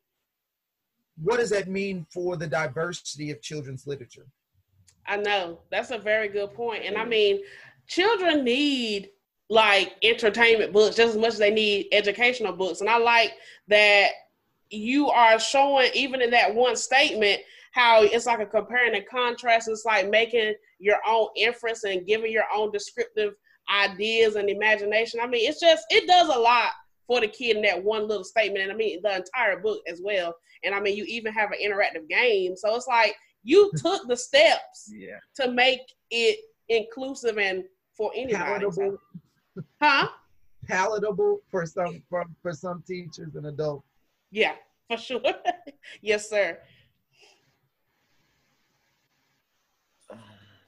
what 1.22 1.38
does 1.38 1.50
that 1.50 1.68
mean 1.68 2.04
for 2.12 2.36
the 2.36 2.48
diversity 2.48 3.30
of 3.30 3.40
children's 3.40 3.86
literature? 3.86 4.26
I 5.06 5.18
know 5.18 5.60
that's 5.70 5.92
a 5.92 5.98
very 5.98 6.26
good 6.26 6.52
point. 6.54 6.82
and 6.84 6.96
I 6.96 7.04
mean, 7.04 7.42
children 7.86 8.42
need 8.42 9.10
like 9.48 9.92
entertainment 10.02 10.72
books 10.72 10.96
just 10.96 11.14
as 11.14 11.20
much 11.20 11.34
as 11.34 11.38
they 11.38 11.52
need 11.52 11.86
educational 11.92 12.52
books, 12.52 12.80
and 12.80 12.90
I 12.90 12.98
like 12.98 13.34
that 13.68 14.08
you 14.70 15.08
are 15.10 15.38
showing 15.38 15.92
even 15.94 16.20
in 16.20 16.30
that 16.30 16.52
one 16.52 16.74
statement 16.74 17.42
how 17.74 18.02
it's 18.02 18.26
like 18.26 18.40
a 18.40 18.46
comparing 18.46 18.96
and 18.96 19.06
contrast. 19.06 19.68
It's 19.68 19.84
like 19.84 20.10
making 20.10 20.54
your 20.80 20.98
own 21.06 21.28
inference 21.36 21.84
and 21.84 22.08
giving 22.08 22.32
your 22.32 22.46
own 22.52 22.72
descriptive 22.72 23.34
ideas 23.72 24.34
and 24.34 24.50
imagination. 24.50 25.20
I 25.22 25.28
mean, 25.28 25.48
it's 25.48 25.60
just 25.60 25.86
it 25.90 26.08
does 26.08 26.34
a 26.34 26.40
lot 26.40 26.72
for 27.06 27.20
the 27.20 27.28
kid 27.28 27.56
in 27.56 27.62
that 27.62 27.82
one 27.82 28.08
little 28.08 28.24
statement, 28.24 28.62
and 28.62 28.72
I 28.72 28.74
mean 28.74 29.00
the 29.02 29.16
entire 29.16 29.58
book 29.60 29.80
as 29.88 30.00
well. 30.02 30.34
And 30.62 30.74
I 30.74 30.80
mean, 30.80 30.96
you 30.96 31.04
even 31.04 31.32
have 31.32 31.50
an 31.52 31.58
interactive 31.62 32.08
game, 32.08 32.56
so 32.56 32.74
it's 32.74 32.86
like 32.86 33.14
you 33.42 33.70
took 33.76 34.06
the 34.08 34.16
steps 34.16 34.90
Yeah. 34.92 35.18
to 35.36 35.50
make 35.50 35.80
it 36.10 36.38
inclusive 36.68 37.38
and 37.38 37.64
for 37.96 38.10
anybody. 38.14 38.38
Palatable, 38.44 38.98
Huh? 39.82 40.08
palatable 40.66 41.40
for 41.50 41.66
some 41.66 42.02
for, 42.08 42.24
for 42.42 42.52
some 42.52 42.82
teachers 42.86 43.34
and 43.34 43.46
adults. 43.46 43.86
Yeah, 44.30 44.54
for 44.88 44.96
sure. 44.96 45.20
yes, 46.00 46.28
sir. 46.30 46.58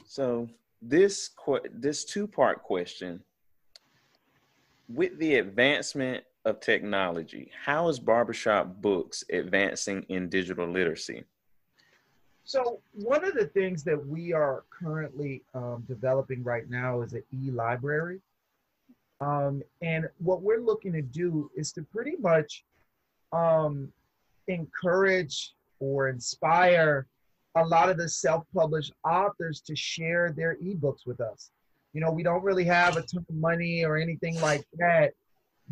So 0.07 0.49
this 0.83 1.29
que- 1.45 1.69
this 1.73 2.05
two 2.05 2.27
part 2.27 2.63
question 2.63 3.23
with 4.89 5.19
the 5.19 5.37
advancement 5.37 6.25
of 6.45 6.61
technology, 6.61 7.51
how 7.65 7.89
is 7.89 7.99
barbershop 7.99 8.81
books 8.81 9.25
advancing 9.33 10.05
in 10.09 10.29
digital 10.29 10.69
literacy? 10.69 11.25
So 12.45 12.81
one 12.93 13.25
of 13.25 13.35
the 13.35 13.47
things 13.47 13.83
that 13.85 14.07
we 14.07 14.33
are 14.33 14.65
currently 14.71 15.43
um, 15.55 15.85
developing 15.89 16.45
right 16.45 16.71
now 16.71 17.03
is 17.03 17.13
an 17.13 17.25
e-library. 17.33 18.21
Um, 19.21 19.63
and 19.83 20.09
what 20.19 20.43
we're 20.43 20.61
looking 20.61 20.93
to 20.93 21.03
do 21.03 21.51
is 21.57 21.73
to 21.73 21.83
pretty 21.83 22.15
much 22.21 22.65
um, 23.33 23.93
encourage 24.47 25.55
or 25.81 26.09
inspire 26.09 27.09
a 27.57 27.65
lot 27.65 27.89
of 27.89 27.97
the 27.97 28.09
self-published 28.09 28.93
authors 29.05 29.61
to 29.63 29.75
share 29.75 30.31
their 30.31 30.57
ebooks 30.57 31.07
with 31.07 31.21
us. 31.21 31.51
You 31.97 32.03
know, 32.03 32.11
we 32.11 32.23
don't 32.23 32.43
really 32.43 32.65
have 32.65 32.99
a 32.99 33.01
ton 33.01 33.25
of 33.27 33.35
money 33.35 33.83
or 33.83 33.97
anything 33.97 34.39
like 34.43 34.63
that, 34.75 35.15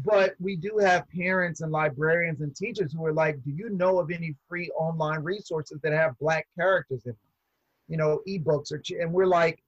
but 0.02 0.34
we 0.40 0.56
do 0.56 0.78
have 0.78 1.06
parents 1.10 1.60
and 1.60 1.70
librarians 1.70 2.40
and 2.40 2.56
teachers 2.56 2.94
who 2.94 3.04
are 3.04 3.12
like, 3.12 3.44
do 3.44 3.50
you 3.50 3.68
know 3.68 3.98
of 3.98 4.10
any 4.10 4.34
free 4.48 4.70
online 4.70 5.22
resources 5.22 5.80
that 5.82 5.92
have 5.92 6.18
black 6.18 6.48
characters 6.56 7.02
in 7.04 7.10
them? 7.10 7.18
You 7.88 7.98
know, 7.98 8.22
ebooks 8.26 8.72
or, 8.72 8.80
and 8.98 9.12
we're 9.12 9.26
like, 9.26 9.62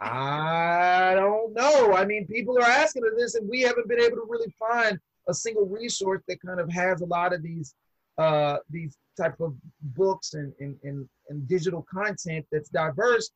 I 0.00 1.12
don't 1.14 1.54
know. 1.54 1.94
I 1.94 2.04
mean, 2.04 2.26
people 2.26 2.58
are 2.58 2.68
asking 2.68 3.04
us 3.04 3.12
this, 3.16 3.36
and 3.36 3.48
we 3.48 3.60
haven't 3.60 3.86
been 3.86 4.00
able 4.00 4.16
to 4.16 4.26
really 4.28 4.52
find 4.58 4.98
a 5.28 5.34
single 5.34 5.66
resource 5.66 6.22
that 6.26 6.42
kind 6.42 6.58
of 6.58 6.68
has 6.72 7.02
a 7.02 7.06
lot 7.06 7.32
of 7.32 7.40
these 7.40 7.76
uh, 8.18 8.56
these 8.68 8.98
type 9.16 9.38
of 9.38 9.54
books 9.94 10.34
and, 10.34 10.52
and, 10.58 10.76
and, 10.82 11.08
and 11.28 11.46
digital 11.46 11.86
content 11.88 12.44
that's 12.50 12.68
diverse. 12.68 13.30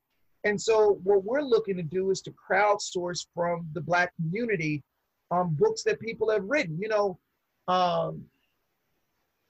And 0.45 0.61
so 0.61 1.01
what 1.03 1.25
we're 1.25 1.41
looking 1.41 1.77
to 1.77 1.83
do 1.83 2.11
is 2.11 2.21
to 2.23 2.33
crowdsource 2.33 3.27
from 3.35 3.67
the 3.73 3.81
black 3.81 4.15
community 4.17 4.83
um, 5.31 5.57
books 5.59 5.83
that 5.85 5.99
people 6.01 6.31
have 6.31 6.45
written. 6.45 6.79
You 6.81 6.89
know, 6.89 7.19
um, 7.69 8.23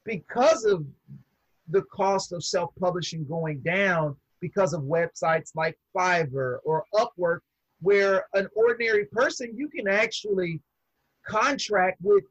because 0.05 0.65
of 0.65 0.85
the 1.69 1.83
cost 1.83 2.33
of 2.33 2.45
self-publishing 2.45 3.27
going 3.27 3.61
down, 3.61 4.17
because 4.41 4.73
of 4.73 4.83
websites 4.83 5.51
like 5.55 5.77
Fiverr 5.97 6.59
or 6.65 6.85
Upwork, 6.95 7.41
where 7.81 8.27
an 8.35 8.47
ordinary 8.55 9.07
person 9.07 9.53
you 9.57 9.69
can 9.69 9.89
actually 9.89 10.61
contract 11.27 11.99
with 12.03 12.25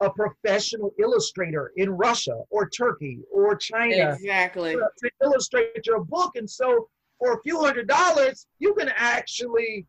a 0.00 0.10
professional 0.10 0.92
illustrator 0.98 1.72
in 1.76 1.90
Russia 1.90 2.42
or 2.50 2.68
Turkey 2.68 3.20
or 3.32 3.56
China 3.56 4.12
Exactly. 4.12 4.74
to, 4.74 4.88
to 4.98 5.10
illustrate 5.22 5.86
your 5.86 6.04
book. 6.04 6.32
And 6.36 6.48
so 6.48 6.88
for 7.18 7.34
a 7.34 7.42
few 7.42 7.60
hundred 7.60 7.88
dollars, 7.88 8.46
you 8.58 8.74
can 8.74 8.90
actually, 8.94 9.86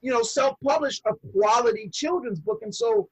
you 0.00 0.12
know, 0.12 0.22
self-publish 0.22 1.00
a 1.06 1.14
quality 1.32 1.88
children's 1.92 2.40
book. 2.40 2.60
And 2.62 2.74
so 2.74 3.08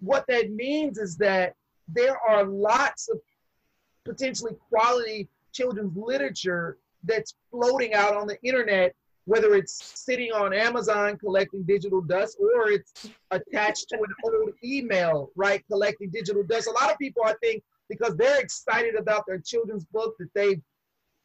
what 0.00 0.24
that 0.28 0.50
means 0.50 0.98
is 0.98 1.16
that 1.18 1.54
there 1.88 2.16
are 2.18 2.44
lots 2.44 3.08
of 3.08 3.18
potentially 4.04 4.52
quality 4.70 5.28
children's 5.52 5.96
literature 5.96 6.78
that's 7.04 7.34
floating 7.50 7.94
out 7.94 8.16
on 8.16 8.26
the 8.26 8.40
internet, 8.42 8.94
whether 9.26 9.54
it's 9.54 9.92
sitting 9.94 10.32
on 10.32 10.52
Amazon 10.52 11.16
collecting 11.18 11.62
digital 11.62 12.00
dust 12.00 12.38
or 12.40 12.70
it's 12.70 13.08
attached 13.30 13.88
to 13.90 13.96
an 13.96 14.14
old 14.24 14.50
email, 14.62 15.30
right, 15.36 15.64
collecting 15.70 16.10
digital 16.10 16.42
dust. 16.42 16.66
A 16.66 16.72
lot 16.72 16.90
of 16.90 16.98
people, 16.98 17.22
I 17.24 17.34
think, 17.42 17.62
because 17.88 18.16
they're 18.16 18.40
excited 18.40 18.94
about 18.94 19.24
their 19.26 19.38
children's 19.38 19.84
book 19.84 20.14
that 20.18 20.28
they've, 20.34 20.60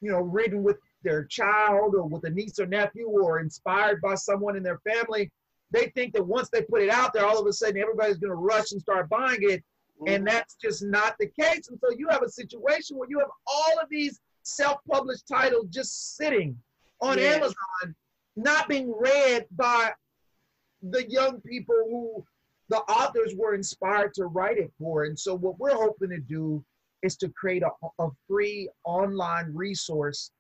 you 0.01 0.11
know, 0.11 0.21
written 0.21 0.63
with 0.63 0.77
their 1.03 1.25
child 1.25 1.95
or 1.95 2.05
with 2.05 2.23
a 2.25 2.29
niece 2.29 2.59
or 2.59 2.65
nephew 2.65 3.07
or 3.07 3.39
inspired 3.39 4.01
by 4.01 4.15
someone 4.15 4.55
in 4.55 4.63
their 4.63 4.79
family, 4.79 5.31
they 5.71 5.87
think 5.95 6.13
that 6.13 6.25
once 6.25 6.49
they 6.49 6.61
put 6.63 6.81
it 6.81 6.89
out 6.89 7.13
there, 7.13 7.25
all 7.25 7.39
of 7.39 7.47
a 7.47 7.53
sudden 7.53 7.77
everybody's 7.77 8.17
going 8.17 8.31
to 8.31 8.35
rush 8.35 8.71
and 8.71 8.81
start 8.81 9.09
buying 9.09 9.39
it. 9.41 9.63
And 10.07 10.25
mm-hmm. 10.25 10.25
that's 10.25 10.55
just 10.55 10.83
not 10.83 11.15
the 11.19 11.27
case. 11.27 11.67
And 11.69 11.79
so 11.83 11.95
you 11.97 12.07
have 12.09 12.23
a 12.23 12.29
situation 12.29 12.97
where 12.97 13.09
you 13.09 13.19
have 13.19 13.29
all 13.45 13.79
of 13.81 13.89
these 13.89 14.19
self-published 14.43 15.27
titles 15.27 15.67
just 15.69 16.15
sitting 16.15 16.57
on 17.01 17.17
Yeah. 17.17 17.35
Amazon, 17.35 17.95
not 18.35 18.67
being 18.67 18.93
read 18.97 19.45
by 19.51 19.91
the 20.81 21.09
young 21.09 21.41
people 21.41 21.75
who 21.89 22.25
the 22.69 22.77
authors 22.77 23.33
were 23.35 23.53
inspired 23.53 24.13
to 24.13 24.25
write 24.25 24.57
it 24.57 24.71
for. 24.79 25.03
And 25.03 25.17
so 25.17 25.35
what 25.35 25.59
we're 25.59 25.75
hoping 25.75 26.09
to 26.09 26.19
do 26.19 26.63
is 27.01 27.15
to 27.17 27.29
create 27.29 27.63
a, 27.63 27.71
a 28.03 28.09
free 28.27 28.69
online 28.85 29.53
resource 29.53 30.31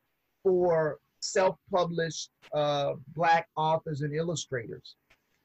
for 0.43 0.99
self-published 1.19 2.29
uh, 2.53 2.93
black 3.15 3.47
authors 3.55 4.01
and 4.01 4.13
illustrators. 4.13 4.95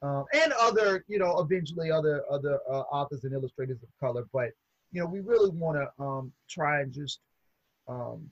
Um, 0.02 0.24
and 0.34 0.52
other 0.60 1.04
you 1.08 1.18
know 1.18 1.38
eventually 1.38 1.90
other 1.90 2.24
other 2.30 2.60
uh, 2.70 2.82
authors 2.92 3.24
and 3.24 3.32
illustrators 3.32 3.82
of 3.82 3.88
color. 3.98 4.24
But 4.32 4.50
you 4.92 5.00
know 5.00 5.06
we 5.06 5.20
really 5.20 5.50
want 5.50 5.78
to 5.78 6.04
um, 6.04 6.32
try 6.48 6.82
and 6.82 6.92
just 6.92 7.20
um, 7.88 8.28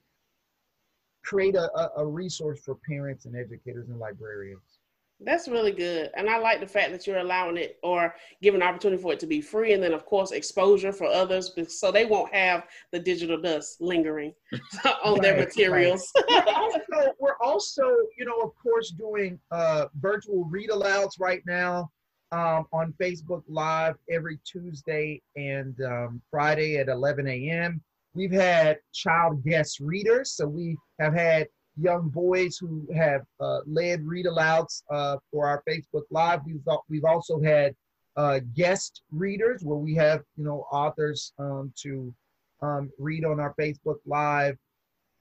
create 1.23 1.55
a, 1.55 1.89
a 1.97 2.05
resource 2.05 2.59
for 2.63 2.75
parents 2.87 3.25
and 3.25 3.35
educators 3.35 3.89
and 3.89 3.97
librarians 3.97 4.79
that's 5.25 5.47
really 5.47 5.71
good. 5.71 6.09
And 6.15 6.29
I 6.29 6.37
like 6.37 6.59
the 6.59 6.67
fact 6.67 6.91
that 6.91 7.07
you're 7.07 7.17
allowing 7.17 7.57
it 7.57 7.77
or 7.83 8.15
giving 8.41 8.61
an 8.61 8.67
opportunity 8.67 9.01
for 9.01 9.13
it 9.13 9.19
to 9.21 9.27
be 9.27 9.41
free. 9.41 9.73
And 9.73 9.83
then, 9.83 9.93
of 9.93 10.05
course, 10.05 10.31
exposure 10.31 10.91
for 10.91 11.05
others 11.05 11.51
so 11.67 11.91
they 11.91 12.05
won't 12.05 12.33
have 12.33 12.67
the 12.91 12.99
digital 12.99 13.39
dust 13.39 13.81
lingering 13.81 14.33
on 15.03 15.13
right, 15.13 15.21
their 15.21 15.37
materials. 15.37 16.11
Right. 16.29 16.45
we're, 16.45 16.53
also, 16.53 17.13
we're, 17.19 17.37
also, 17.41 17.83
you 18.17 18.25
know, 18.25 18.39
of 18.41 18.51
course, 18.61 18.91
doing 18.91 19.39
uh, 19.51 19.85
virtual 19.99 20.45
read 20.45 20.69
alouds 20.69 21.19
right 21.19 21.41
now 21.45 21.89
um, 22.31 22.65
on 22.73 22.93
Facebook 22.99 23.43
Live 23.47 23.95
every 24.09 24.39
Tuesday 24.45 25.21
and 25.35 25.79
um, 25.81 26.21
Friday 26.31 26.77
at 26.77 26.89
11 26.89 27.27
a.m. 27.27 27.81
We've 28.15 28.31
had 28.31 28.77
child 28.93 29.43
guest 29.43 29.79
readers. 29.79 30.35
So 30.35 30.47
we 30.47 30.77
have 30.99 31.13
had 31.13 31.47
young 31.79 32.09
boys 32.09 32.57
who 32.57 32.87
have 32.93 33.21
uh, 33.39 33.59
led 33.65 34.05
read 34.05 34.25
alouds 34.25 34.83
uh, 34.89 35.17
for 35.31 35.47
our 35.47 35.63
Facebook 35.67 36.03
Live. 36.11 36.41
We've, 36.45 36.61
we've 36.89 37.05
also 37.05 37.41
had 37.41 37.75
uh, 38.15 38.39
guest 38.53 39.01
readers 39.11 39.63
where 39.63 39.77
we 39.77 39.95
have, 39.95 40.23
you 40.37 40.43
know, 40.43 40.67
authors 40.71 41.33
um, 41.39 41.73
to 41.77 42.13
um, 42.61 42.91
read 42.99 43.25
on 43.25 43.39
our 43.39 43.53
Facebook 43.59 43.97
Live. 44.05 44.57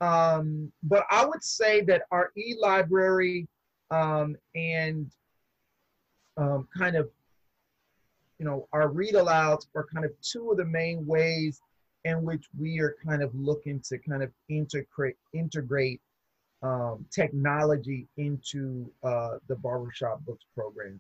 Um, 0.01 0.73
but 0.83 1.05
I 1.11 1.25
would 1.25 1.43
say 1.43 1.81
that 1.83 2.03
our 2.11 2.33
e-library 2.37 3.47
um, 3.91 4.37
and 4.55 5.11
um, 6.37 6.69
kind 6.77 6.97
of, 6.97 7.09
you 8.39 8.45
know, 8.45 8.69
our 8.73 8.89
read 8.89 9.15
alouds 9.15 9.67
are 9.75 9.87
kind 9.93 10.05
of 10.05 10.13
two 10.21 10.51
of 10.51 10.57
the 10.57 10.65
main 10.65 11.07
ways 11.07 11.61
in 12.05 12.25
which 12.25 12.47
we 12.59 12.81
are 12.81 12.97
kind 13.07 13.23
of 13.23 13.33
looking 13.35 13.81
to 13.81 13.99
kind 13.99 14.23
of 14.23 14.31
integrate 14.49 15.17
integrate 15.33 16.01
um, 16.62 17.04
technology 17.11 18.07
into 18.16 18.90
uh, 19.02 19.38
the 19.49 19.57
barbershop 19.57 20.25
books 20.25 20.45
program. 20.54 20.99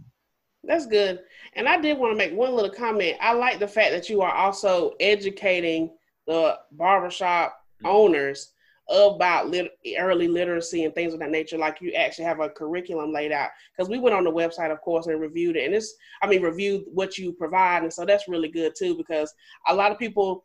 That's 0.64 0.86
good. 0.86 1.20
And 1.54 1.68
I 1.68 1.80
did 1.80 1.98
want 1.98 2.12
to 2.12 2.16
make 2.16 2.32
one 2.32 2.54
little 2.54 2.70
comment. 2.70 3.16
I 3.20 3.32
like 3.32 3.58
the 3.58 3.68
fact 3.68 3.92
that 3.92 4.08
you 4.08 4.22
are 4.22 4.32
also 4.32 4.92
educating 5.00 5.90
the 6.26 6.58
barbershop 6.72 7.56
owners 7.84 8.52
about 8.88 9.48
lit- 9.48 9.72
early 9.98 10.28
literacy 10.28 10.84
and 10.84 10.94
things 10.94 11.14
of 11.14 11.20
that 11.20 11.30
nature. 11.30 11.58
Like 11.58 11.80
you 11.80 11.92
actually 11.94 12.26
have 12.26 12.40
a 12.40 12.48
curriculum 12.48 13.12
laid 13.12 13.32
out. 13.32 13.50
Because 13.76 13.90
we 13.90 13.98
went 13.98 14.14
on 14.14 14.24
the 14.24 14.30
website, 14.30 14.70
of 14.70 14.80
course, 14.82 15.06
and 15.06 15.20
reviewed 15.20 15.56
it. 15.56 15.64
And 15.64 15.74
it's, 15.74 15.94
I 16.22 16.26
mean, 16.28 16.42
reviewed 16.42 16.84
what 16.86 17.18
you 17.18 17.32
provide. 17.32 17.82
And 17.82 17.92
so 17.92 18.04
that's 18.04 18.28
really 18.28 18.48
good 18.48 18.74
too, 18.76 18.96
because 18.96 19.32
a 19.68 19.74
lot 19.74 19.90
of 19.90 19.98
people, 19.98 20.44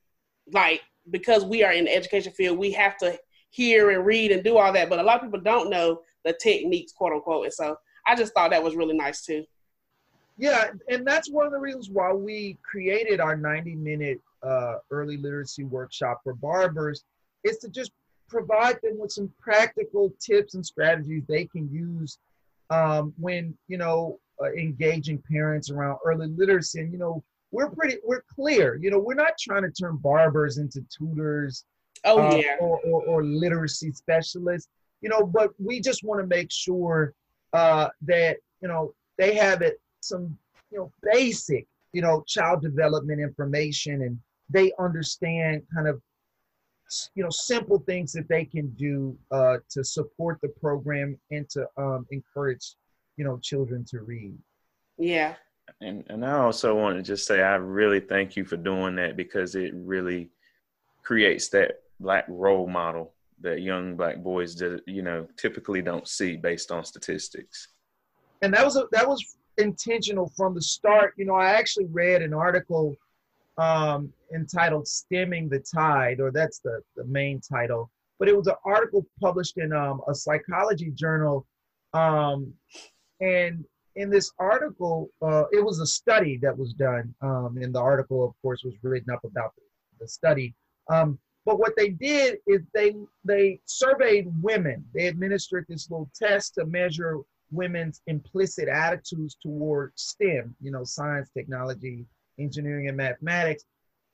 like, 0.51 0.81
because 1.11 1.45
we 1.45 1.63
are 1.63 1.73
in 1.73 1.85
the 1.85 1.95
education 1.95 2.31
field, 2.31 2.57
we 2.57 2.71
have 2.71 2.97
to 2.97 3.17
hear 3.57 3.89
and 3.89 4.05
read 4.05 4.31
and 4.31 4.43
do 4.43 4.57
all 4.57 4.71
that. 4.71 4.87
But 4.87 4.99
a 4.99 5.03
lot 5.03 5.17
of 5.17 5.23
people 5.23 5.41
don't 5.41 5.69
know 5.69 6.01
the 6.23 6.33
techniques, 6.33 6.93
quote 6.93 7.11
unquote. 7.11 7.45
And 7.45 7.53
so 7.53 7.75
I 8.05 8.15
just 8.15 8.33
thought 8.33 8.51
that 8.51 8.63
was 8.63 8.75
really 8.75 8.95
nice 8.95 9.25
too. 9.25 9.43
Yeah, 10.37 10.69
and 10.87 11.05
that's 11.05 11.31
one 11.31 11.47
of 11.47 11.51
the 11.51 11.59
reasons 11.59 11.89
why 11.89 12.13
we 12.13 12.59
created 12.63 13.19
our 13.19 13.35
90 13.35 13.73
minute 13.75 14.21
uh, 14.43 14.75
early 14.91 15.17
literacy 15.17 15.63
workshop 15.63 16.21
for 16.23 16.35
barbers 16.35 17.03
is 17.43 17.57
to 17.57 17.69
just 17.69 17.91
provide 18.29 18.77
them 18.83 18.99
with 18.99 19.11
some 19.11 19.33
practical 19.39 20.13
tips 20.19 20.53
and 20.53 20.63
strategies 20.63 21.23
they 21.27 21.45
can 21.45 21.67
use 21.71 22.19
um, 22.69 23.13
when 23.17 23.57
you 23.67 23.77
know 23.77 24.19
uh, 24.39 24.51
engaging 24.51 25.23
parents 25.31 25.71
around 25.71 25.97
early 26.05 26.27
literacy. 26.27 26.81
And 26.81 26.91
you 26.91 26.99
know, 26.99 27.23
we're 27.49 27.71
pretty 27.71 27.97
we're 28.05 28.23
clear. 28.35 28.75
You 28.75 28.91
know, 28.91 28.99
we're 28.99 29.15
not 29.15 29.39
trying 29.39 29.63
to 29.63 29.71
turn 29.71 29.97
barbers 29.97 30.59
into 30.59 30.85
tutors 30.95 31.65
Oh 32.05 32.19
uh, 32.19 32.35
yeah. 32.35 32.55
Or, 32.59 32.79
or, 32.81 33.03
or, 33.03 33.23
literacy 33.23 33.91
specialists, 33.91 34.69
you 35.01 35.09
know, 35.09 35.25
but 35.25 35.51
we 35.57 35.79
just 35.79 36.03
want 36.03 36.21
to 36.21 36.27
make 36.27 36.51
sure 36.51 37.13
uh, 37.53 37.89
that 38.01 38.37
you 38.61 38.67
know 38.67 38.93
they 39.17 39.35
have 39.35 39.61
it 39.61 39.79
some 40.01 40.37
you 40.71 40.77
know 40.77 40.91
basic 41.03 41.67
you 41.93 42.01
know 42.01 42.23
child 42.27 42.61
development 42.61 43.19
information 43.21 44.03
and 44.03 44.19
they 44.49 44.71
understand 44.79 45.61
kind 45.73 45.87
of 45.87 46.01
you 47.15 47.23
know 47.23 47.29
simple 47.29 47.79
things 47.79 48.13
that 48.13 48.27
they 48.29 48.45
can 48.45 48.69
do 48.71 49.17
uh, 49.31 49.57
to 49.69 49.83
support 49.83 50.39
the 50.41 50.49
program 50.49 51.17
and 51.31 51.49
to 51.49 51.65
um, 51.77 52.05
encourage 52.11 52.75
you 53.17 53.25
know 53.25 53.37
children 53.39 53.83
to 53.85 53.99
read 54.01 54.37
yeah 54.97 55.35
and 55.81 56.03
and 56.07 56.25
i 56.25 56.33
also 56.33 56.75
want 56.75 56.95
to 56.95 57.03
just 57.03 57.25
say 57.25 57.41
i 57.41 57.55
really 57.55 57.99
thank 57.99 58.35
you 58.35 58.45
for 58.45 58.57
doing 58.57 58.95
that 58.95 59.17
because 59.17 59.55
it 59.55 59.73
really 59.73 60.29
creates 61.03 61.49
that 61.49 61.81
black 61.99 62.25
role 62.27 62.67
model 62.67 63.13
that 63.41 63.61
young 63.61 63.95
black 63.95 64.17
boys 64.23 64.55
did, 64.55 64.81
you 64.87 65.01
know 65.01 65.27
typically 65.37 65.81
don't 65.81 66.07
see 66.07 66.35
based 66.35 66.71
on 66.71 66.83
statistics. 66.83 67.69
And 68.41 68.53
that 68.53 68.63
was 68.63 68.77
a, 68.77 68.85
that 68.91 69.07
was 69.07 69.37
intentional 69.57 70.31
from 70.35 70.53
the 70.53 70.61
start. 70.61 71.13
You 71.17 71.25
know 71.25 71.35
i 71.35 71.49
actually 71.49 71.85
read 71.85 72.21
an 72.21 72.33
article 72.33 72.95
um, 73.57 74.13
entitled 74.33 74.87
stemming 74.87 75.49
the 75.49 75.59
tide 75.59 76.19
or 76.19 76.31
that's 76.31 76.59
the, 76.59 76.81
the 76.95 77.05
main 77.05 77.41
title. 77.41 77.89
But 78.19 78.27
it 78.27 78.37
was 78.37 78.47
an 78.47 78.55
article 78.65 79.05
published 79.21 79.57
in 79.57 79.73
um, 79.73 80.01
a 80.07 80.13
psychology 80.13 80.91
journal 80.91 81.45
um, 81.93 82.53
and 83.19 83.65
in 83.95 84.09
this 84.11 84.31
article 84.39 85.09
uh, 85.23 85.45
it 85.51 85.63
was 85.63 85.79
a 85.79 85.87
study 85.87 86.37
that 86.41 86.55
was 86.55 86.73
done. 86.73 87.13
Um, 87.21 87.57
and 87.61 87.73
the 87.73 87.81
article 87.81 88.23
of 88.23 88.33
course 88.41 88.63
was 88.63 88.73
written 88.83 89.11
up 89.11 89.23
about 89.23 89.53
the, 89.55 89.63
the 90.01 90.07
study. 90.07 90.55
Um, 90.89 91.19
but 91.47 91.59
what 91.59 91.77
they 91.77 91.91
did 91.91 92.39
is 92.45 92.59
they 92.73 92.93
they 93.23 93.61
surveyed 93.63 94.27
women. 94.43 94.83
They 94.93 95.07
administered 95.07 95.65
this 95.69 95.89
little 95.89 96.11
test 96.13 96.55
to 96.55 96.65
measure 96.65 97.19
women's 97.51 98.01
implicit 98.05 98.67
attitudes 98.67 99.37
toward 99.41 99.93
STEM, 99.95 100.53
you 100.61 100.71
know, 100.71 100.83
science, 100.83 101.29
technology, 101.29 102.05
engineering, 102.37 102.89
and 102.89 102.97
mathematics. 102.97 103.63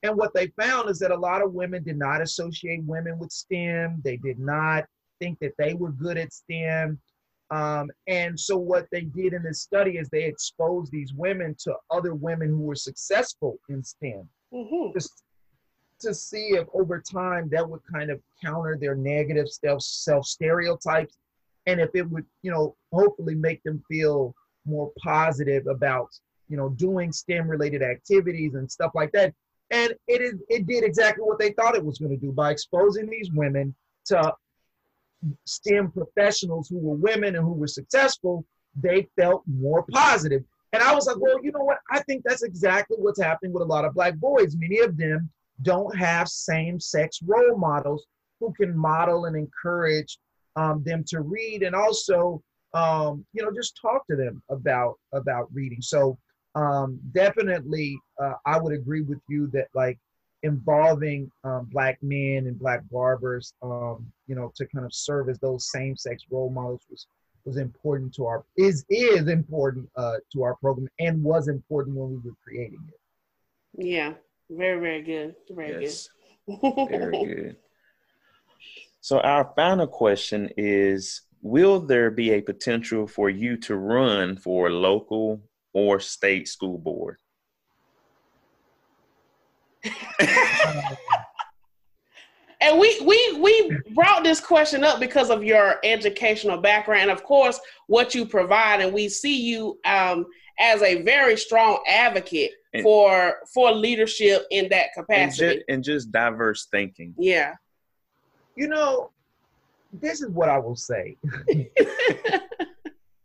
And 0.04 0.16
what 0.16 0.32
they 0.32 0.46
found 0.56 0.88
is 0.88 1.00
that 1.00 1.10
a 1.10 1.16
lot 1.16 1.42
of 1.42 1.52
women 1.52 1.82
did 1.82 1.98
not 1.98 2.22
associate 2.22 2.84
women 2.84 3.18
with 3.18 3.32
STEM. 3.32 4.00
They 4.04 4.16
did 4.16 4.38
not 4.38 4.84
think 5.20 5.40
that 5.40 5.54
they 5.58 5.74
were 5.74 5.90
good 5.90 6.16
at 6.16 6.32
STEM. 6.32 7.00
Um, 7.50 7.90
and 8.06 8.38
so 8.38 8.56
what 8.56 8.86
they 8.92 9.02
did 9.02 9.32
in 9.32 9.42
this 9.42 9.60
study 9.60 9.98
is 9.98 10.08
they 10.08 10.24
exposed 10.24 10.92
these 10.92 11.12
women 11.12 11.56
to 11.64 11.74
other 11.90 12.14
women 12.14 12.50
who 12.50 12.60
were 12.60 12.76
successful 12.76 13.58
in 13.68 13.82
STEM. 13.82 14.28
Mm-hmm 14.52 14.92
to 16.04 16.14
see 16.14 16.50
if 16.50 16.66
over 16.72 17.00
time 17.00 17.48
that 17.50 17.68
would 17.68 17.80
kind 17.92 18.10
of 18.10 18.20
counter 18.42 18.76
their 18.80 18.94
negative 18.94 19.48
self 19.50 19.82
self 19.82 20.26
stereotypes 20.26 21.16
and 21.66 21.80
if 21.80 21.90
it 21.94 22.08
would 22.10 22.24
you 22.42 22.50
know 22.50 22.76
hopefully 22.92 23.34
make 23.34 23.62
them 23.62 23.82
feel 23.88 24.34
more 24.66 24.92
positive 25.02 25.66
about 25.66 26.08
you 26.48 26.56
know 26.56 26.70
doing 26.70 27.12
stem 27.12 27.48
related 27.48 27.82
activities 27.82 28.54
and 28.54 28.70
stuff 28.70 28.92
like 28.94 29.12
that. 29.12 29.34
And 29.70 29.94
it 30.06 30.20
is 30.20 30.34
it 30.48 30.66
did 30.66 30.84
exactly 30.84 31.24
what 31.24 31.38
they 31.38 31.52
thought 31.52 31.76
it 31.76 31.84
was 31.84 31.98
going 31.98 32.10
to 32.10 32.16
do 32.16 32.32
by 32.32 32.50
exposing 32.50 33.08
these 33.08 33.30
women 33.32 33.74
to 34.06 34.32
stem 35.46 35.90
professionals 35.90 36.68
who 36.68 36.78
were 36.78 36.96
women 36.96 37.34
and 37.34 37.44
who 37.44 37.52
were 37.52 37.66
successful 37.66 38.44
they 38.76 39.08
felt 39.16 39.42
more 39.46 39.84
positive. 39.92 40.42
And 40.72 40.82
i 40.82 40.92
was 40.94 41.06
like 41.06 41.18
well 41.18 41.42
you 41.42 41.52
know 41.52 41.64
what? 41.64 41.78
I 41.90 42.00
think 42.02 42.24
that's 42.24 42.42
exactly 42.42 42.96
what's 42.98 43.20
happening 43.20 43.52
with 43.52 43.62
a 43.62 43.66
lot 43.66 43.84
of 43.84 43.94
black 43.94 44.16
boys. 44.16 44.56
Many 44.56 44.80
of 44.80 44.96
them 44.96 45.30
don't 45.62 45.96
have 45.96 46.28
same 46.28 46.80
sex 46.80 47.20
role 47.24 47.56
models 47.56 48.06
who 48.40 48.52
can 48.52 48.76
model 48.76 49.26
and 49.26 49.36
encourage 49.36 50.18
um, 50.56 50.82
them 50.84 51.04
to 51.08 51.20
read 51.20 51.62
and 51.62 51.74
also 51.74 52.42
um, 52.74 53.24
you 53.32 53.42
know 53.42 53.50
just 53.54 53.78
talk 53.80 54.06
to 54.06 54.16
them 54.16 54.42
about 54.50 54.94
about 55.12 55.48
reading. 55.52 55.80
So 55.80 56.18
um, 56.54 57.00
definitely 57.12 57.98
uh, 58.20 58.34
i 58.46 58.58
would 58.58 58.72
agree 58.72 59.02
with 59.02 59.18
you 59.28 59.48
that 59.48 59.68
like 59.74 59.98
involving 60.42 61.30
um, 61.42 61.68
black 61.72 61.98
men 62.02 62.46
and 62.46 62.58
black 62.58 62.80
barbers 62.90 63.54
um, 63.62 64.06
you 64.26 64.34
know 64.34 64.52
to 64.54 64.66
kind 64.66 64.84
of 64.84 64.94
serve 64.94 65.28
as 65.28 65.38
those 65.38 65.70
same 65.70 65.96
sex 65.96 66.24
role 66.30 66.50
models 66.50 66.82
was 66.90 67.06
was 67.44 67.56
important 67.56 68.14
to 68.14 68.26
our 68.26 68.44
is 68.56 68.84
is 68.88 69.28
important 69.28 69.88
uh, 69.96 70.16
to 70.32 70.42
our 70.42 70.56
program 70.56 70.88
and 71.00 71.22
was 71.22 71.48
important 71.48 71.96
when 71.96 72.10
we 72.10 72.16
were 72.16 72.36
creating 72.44 72.80
it. 72.88 73.86
Yeah 73.86 74.14
very, 74.50 74.80
very 74.80 75.02
good. 75.02 75.34
Very 75.50 75.84
yes. 75.84 76.08
good. 76.46 76.88
very 76.88 77.24
good. 77.34 77.56
So 79.00 79.20
our 79.20 79.52
final 79.54 79.86
question 79.86 80.50
is 80.56 81.22
will 81.42 81.80
there 81.80 82.10
be 82.10 82.30
a 82.32 82.40
potential 82.40 83.06
for 83.06 83.28
you 83.28 83.56
to 83.58 83.76
run 83.76 84.36
for 84.36 84.70
local 84.70 85.42
or 85.74 86.00
state 86.00 86.48
school 86.48 86.78
board? 86.78 87.18
And 92.64 92.78
we 92.78 92.98
we 93.04 93.38
we 93.40 93.76
brought 93.90 94.24
this 94.24 94.40
question 94.40 94.84
up 94.84 94.98
because 94.98 95.28
of 95.28 95.44
your 95.44 95.80
educational 95.84 96.56
background, 96.56 97.10
of 97.10 97.22
course, 97.22 97.60
what 97.88 98.14
you 98.14 98.24
provide, 98.24 98.80
and 98.80 98.94
we 98.94 99.10
see 99.10 99.38
you 99.38 99.78
um, 99.84 100.24
as 100.58 100.80
a 100.80 101.02
very 101.02 101.36
strong 101.36 101.84
advocate 101.86 102.52
and, 102.74 102.82
for 102.82 103.36
for 103.52 103.72
leadership 103.72 104.46
in 104.50 104.68
that 104.70 104.92
capacity 104.94 105.46
and 105.46 105.54
just, 105.54 105.64
and 105.68 105.84
just 105.84 106.12
diverse 106.12 106.66
thinking. 106.70 107.14
Yeah. 107.16 107.54
You 108.56 108.68
know, 108.68 109.10
this 109.92 110.20
is 110.20 110.28
what 110.28 110.48
I 110.48 110.58
will 110.58 110.76
say. 110.76 111.16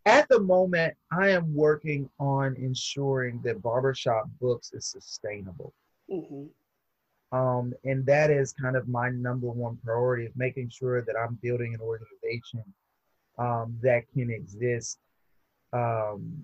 At 0.05 0.27
the 0.29 0.39
moment, 0.39 0.95
I 1.11 1.29
am 1.29 1.53
working 1.53 2.09
on 2.19 2.55
ensuring 2.55 3.41
that 3.43 3.61
Barbershop 3.61 4.29
Books 4.39 4.71
is 4.73 4.87
sustainable. 4.87 5.73
Mm-hmm. 6.11 6.45
Um, 7.37 7.73
and 7.83 8.03
that 8.07 8.31
is 8.31 8.53
kind 8.53 8.75
of 8.75 8.87
my 8.87 9.09
number 9.09 9.47
one 9.47 9.77
priority 9.83 10.25
is 10.25 10.31
making 10.35 10.69
sure 10.69 11.03
that 11.03 11.15
I'm 11.15 11.37
building 11.43 11.75
an 11.75 11.81
organization 11.81 12.63
um, 13.37 13.77
that 13.83 14.03
can 14.13 14.31
exist 14.31 14.97
um, 15.73 16.43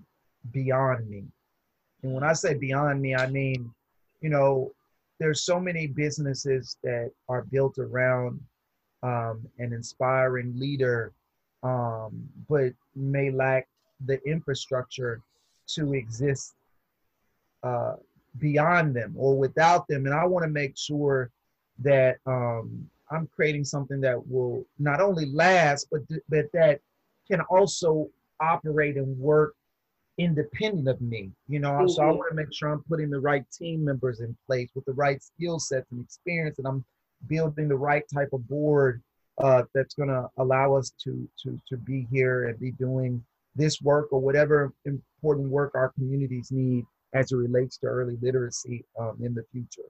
beyond 0.52 1.08
me. 1.08 1.24
And 2.06 2.14
when 2.14 2.22
I 2.22 2.34
say 2.34 2.54
beyond 2.54 3.02
me, 3.02 3.16
I 3.16 3.26
mean, 3.26 3.68
you 4.20 4.30
know, 4.30 4.72
there's 5.18 5.42
so 5.42 5.58
many 5.58 5.88
businesses 5.88 6.76
that 6.84 7.10
are 7.28 7.42
built 7.42 7.78
around 7.78 8.40
um, 9.02 9.44
an 9.58 9.72
inspiring 9.72 10.56
leader, 10.56 11.12
um, 11.64 12.28
but 12.48 12.72
may 12.94 13.32
lack 13.32 13.66
the 14.04 14.20
infrastructure 14.24 15.20
to 15.74 15.94
exist 15.94 16.54
uh, 17.64 17.94
beyond 18.38 18.94
them 18.94 19.12
or 19.18 19.36
without 19.36 19.88
them. 19.88 20.06
And 20.06 20.14
I 20.14 20.26
want 20.26 20.44
to 20.44 20.50
make 20.50 20.76
sure 20.76 21.32
that 21.80 22.18
um, 22.24 22.88
I'm 23.10 23.28
creating 23.34 23.64
something 23.64 24.00
that 24.02 24.28
will 24.28 24.64
not 24.78 25.00
only 25.00 25.26
last, 25.26 25.88
but, 25.90 26.08
th- 26.08 26.22
but 26.28 26.52
that 26.52 26.80
can 27.28 27.40
also 27.50 28.08
operate 28.38 28.96
and 28.96 29.18
work 29.18 29.56
independent 30.18 30.88
of 30.88 31.00
me. 31.00 31.30
You 31.48 31.60
know, 31.60 31.70
mm-hmm. 31.70 31.88
so 31.88 32.02
I 32.02 32.06
mm-hmm. 32.06 32.18
want 32.18 32.30
to 32.30 32.36
make 32.36 32.52
sure 32.52 32.70
I'm 32.70 32.84
putting 32.88 33.10
the 33.10 33.20
right 33.20 33.44
team 33.50 33.84
members 33.84 34.20
in 34.20 34.36
place 34.46 34.70
with 34.74 34.84
the 34.84 34.92
right 34.92 35.22
skill 35.22 35.58
sets 35.58 35.90
and 35.92 36.02
experience, 36.02 36.58
and 36.58 36.66
I'm 36.66 36.84
building 37.28 37.68
the 37.68 37.76
right 37.76 38.04
type 38.12 38.30
of 38.32 38.46
board 38.48 39.02
uh, 39.38 39.62
that's 39.74 39.94
going 39.94 40.08
to 40.08 40.28
allow 40.38 40.74
us 40.74 40.92
to 41.04 41.28
to 41.42 41.58
to 41.68 41.76
be 41.76 42.06
here 42.10 42.48
and 42.48 42.58
be 42.58 42.72
doing 42.72 43.22
this 43.54 43.80
work 43.80 44.08
or 44.12 44.20
whatever 44.20 44.72
important 44.84 45.48
work 45.48 45.74
our 45.74 45.90
communities 45.90 46.50
need 46.50 46.84
as 47.14 47.32
it 47.32 47.36
relates 47.36 47.78
to 47.78 47.86
early 47.86 48.18
literacy 48.20 48.84
um, 48.98 49.16
in 49.22 49.34
the 49.34 49.44
future. 49.52 49.88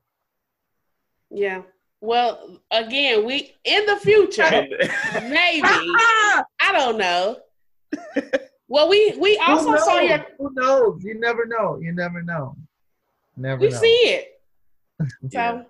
Yeah. 1.30 1.62
Well, 2.00 2.60
again, 2.70 3.24
we 3.24 3.54
in 3.64 3.86
the 3.86 3.96
future, 3.96 4.48
maybe 5.22 5.62
I 5.64 6.44
don't 6.72 6.98
know. 6.98 7.38
Well, 8.68 8.88
we 8.88 9.16
we 9.18 9.38
also 9.38 9.76
saw 9.76 10.00
your. 10.00 10.26
Who 10.38 10.50
knows? 10.52 11.05
You 11.05 11.18
never 11.18 11.46
know. 11.46 11.79
You 11.81 11.92
never 11.92 12.22
know. 12.22 12.57
Never. 13.37 13.61
We 13.61 13.68
know. 13.68 13.79
see 13.79 13.88
it. 13.88 14.33
So 15.29 15.29
yeah. 15.31 15.62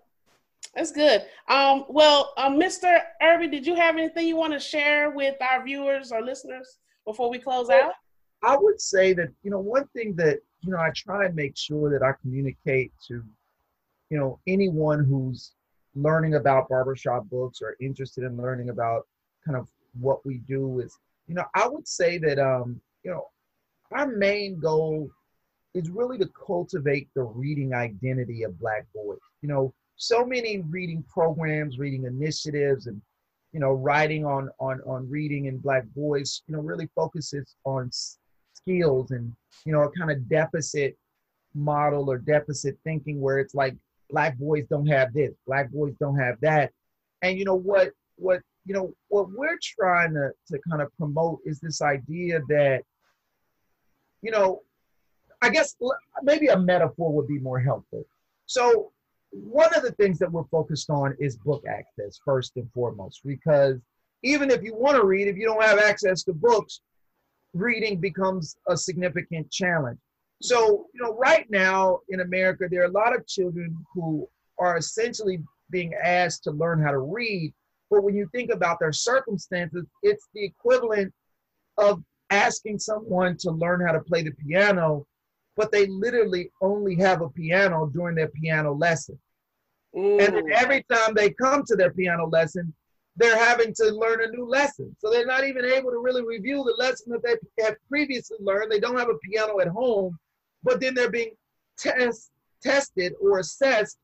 that's 0.74 0.92
good. 0.92 1.24
Um. 1.48 1.84
Well, 1.88 2.32
um, 2.36 2.58
Mr. 2.58 3.00
Irby, 3.20 3.48
did 3.48 3.66
you 3.66 3.74
have 3.74 3.96
anything 3.96 4.26
you 4.26 4.36
want 4.36 4.52
to 4.52 4.60
share 4.60 5.10
with 5.10 5.34
our 5.40 5.64
viewers 5.64 6.12
or 6.12 6.22
listeners 6.22 6.78
before 7.04 7.28
we 7.28 7.38
close 7.38 7.66
well, 7.68 7.88
out? 7.88 7.94
I 8.42 8.56
would 8.56 8.80
say 8.80 9.12
that 9.14 9.28
you 9.42 9.50
know 9.50 9.58
one 9.58 9.88
thing 9.88 10.14
that 10.16 10.38
you 10.62 10.70
know 10.70 10.78
I 10.78 10.90
try 10.94 11.26
and 11.26 11.34
make 11.34 11.56
sure 11.56 11.90
that 11.90 12.04
I 12.04 12.12
communicate 12.22 12.92
to 13.08 13.22
you 14.10 14.18
know 14.18 14.38
anyone 14.46 15.04
who's 15.04 15.52
learning 15.94 16.34
about 16.34 16.68
barbershop 16.68 17.28
books 17.28 17.60
or 17.62 17.76
interested 17.80 18.22
in 18.24 18.36
learning 18.36 18.68
about 18.68 19.06
kind 19.44 19.56
of 19.56 19.68
what 19.98 20.24
we 20.24 20.38
do 20.46 20.80
is 20.80 20.96
you 21.26 21.34
know 21.34 21.44
I 21.54 21.66
would 21.66 21.88
say 21.88 22.18
that 22.18 22.38
um 22.38 22.80
you 23.06 23.12
know, 23.12 23.28
our 23.92 24.08
main 24.08 24.58
goal 24.58 25.08
is 25.74 25.88
really 25.90 26.18
to 26.18 26.28
cultivate 26.46 27.08
the 27.14 27.22
reading 27.22 27.72
identity 27.72 28.42
of 28.42 28.58
Black 28.58 28.84
boys. 28.92 29.18
You 29.42 29.48
know, 29.48 29.74
so 29.94 30.26
many 30.26 30.64
reading 30.68 31.04
programs, 31.08 31.78
reading 31.78 32.04
initiatives, 32.04 32.88
and 32.88 33.00
you 33.52 33.60
know, 33.60 33.70
writing 33.70 34.26
on 34.26 34.50
on 34.58 34.80
on 34.84 35.08
reading 35.08 35.46
in 35.46 35.58
Black 35.58 35.84
boys. 35.94 36.42
You 36.48 36.56
know, 36.56 36.62
really 36.62 36.88
focuses 36.96 37.54
on 37.64 37.90
skills 37.92 39.12
and 39.12 39.32
you 39.64 39.72
know, 39.72 39.82
a 39.82 39.90
kind 39.92 40.10
of 40.10 40.28
deficit 40.28 40.96
model 41.54 42.10
or 42.10 42.18
deficit 42.18 42.76
thinking 42.82 43.20
where 43.20 43.38
it's 43.38 43.54
like 43.54 43.76
Black 44.10 44.36
boys 44.36 44.64
don't 44.68 44.88
have 44.88 45.12
this, 45.12 45.32
Black 45.46 45.70
boys 45.70 45.94
don't 46.00 46.18
have 46.18 46.40
that, 46.40 46.72
and 47.22 47.38
you 47.38 47.44
know 47.44 47.54
what 47.54 47.92
what 48.16 48.40
you 48.64 48.74
know 48.74 48.92
what 49.08 49.30
we're 49.30 49.58
trying 49.62 50.12
to 50.14 50.32
to 50.48 50.58
kind 50.68 50.82
of 50.82 50.88
promote 50.98 51.38
is 51.44 51.60
this 51.60 51.80
idea 51.80 52.40
that 52.48 52.82
you 54.22 54.30
know, 54.30 54.62
I 55.42 55.50
guess 55.50 55.76
maybe 56.22 56.48
a 56.48 56.58
metaphor 56.58 57.12
would 57.12 57.28
be 57.28 57.38
more 57.38 57.60
helpful. 57.60 58.04
So, 58.46 58.92
one 59.30 59.74
of 59.74 59.82
the 59.82 59.92
things 59.92 60.18
that 60.18 60.30
we're 60.30 60.44
focused 60.44 60.88
on 60.88 61.14
is 61.18 61.36
book 61.36 61.64
access 61.68 62.18
first 62.24 62.56
and 62.56 62.70
foremost, 62.72 63.20
because 63.24 63.78
even 64.22 64.50
if 64.50 64.62
you 64.62 64.74
want 64.74 64.96
to 64.96 65.04
read, 65.04 65.28
if 65.28 65.36
you 65.36 65.44
don't 65.44 65.62
have 65.62 65.78
access 65.78 66.22
to 66.24 66.32
books, 66.32 66.80
reading 67.52 68.00
becomes 68.00 68.56
a 68.68 68.76
significant 68.76 69.50
challenge. 69.50 69.98
So, 70.42 70.86
you 70.92 71.02
know, 71.02 71.16
right 71.16 71.48
now 71.50 72.00
in 72.08 72.20
America, 72.20 72.66
there 72.70 72.82
are 72.82 72.86
a 72.86 72.90
lot 72.90 73.14
of 73.14 73.26
children 73.26 73.76
who 73.94 74.28
are 74.58 74.76
essentially 74.76 75.42
being 75.70 75.94
asked 76.02 76.44
to 76.44 76.50
learn 76.50 76.82
how 76.82 76.90
to 76.90 76.98
read. 76.98 77.52
But 77.90 78.02
when 78.02 78.14
you 78.14 78.28
think 78.32 78.50
about 78.52 78.78
their 78.78 78.92
circumstances, 78.92 79.86
it's 80.02 80.28
the 80.34 80.44
equivalent 80.44 81.12
of 81.78 82.02
asking 82.30 82.78
someone 82.78 83.36
to 83.38 83.50
learn 83.50 83.84
how 83.84 83.92
to 83.92 84.00
play 84.00 84.22
the 84.22 84.32
piano, 84.32 85.06
but 85.56 85.72
they 85.72 85.86
literally 85.86 86.50
only 86.60 86.96
have 86.96 87.22
a 87.22 87.28
piano 87.30 87.86
during 87.86 88.14
their 88.16 88.28
piano 88.28 88.72
lesson. 88.72 89.18
And 89.94 90.18
then 90.18 90.52
every 90.52 90.84
time 90.92 91.14
they 91.14 91.30
come 91.30 91.62
to 91.66 91.76
their 91.76 91.90
piano 91.90 92.26
lesson, 92.26 92.74
they're 93.16 93.38
having 93.38 93.72
to 93.74 93.84
learn 93.86 94.22
a 94.22 94.30
new 94.30 94.46
lesson. 94.46 94.94
So 94.98 95.10
they're 95.10 95.24
not 95.24 95.44
even 95.44 95.64
able 95.64 95.90
to 95.90 95.98
really 95.98 96.22
review 96.22 96.62
the 96.64 96.74
lesson 96.82 97.12
that 97.12 97.22
they 97.22 97.64
have 97.64 97.76
previously 97.88 98.36
learned. 98.40 98.70
They 98.70 98.80
don't 98.80 98.98
have 98.98 99.08
a 99.08 99.18
piano 99.18 99.58
at 99.60 99.68
home, 99.68 100.18
but 100.62 100.80
then 100.80 100.94
they're 100.94 101.10
being 101.10 101.32
test, 101.78 102.30
tested 102.62 103.14
or 103.20 103.38
assessed, 103.38 103.96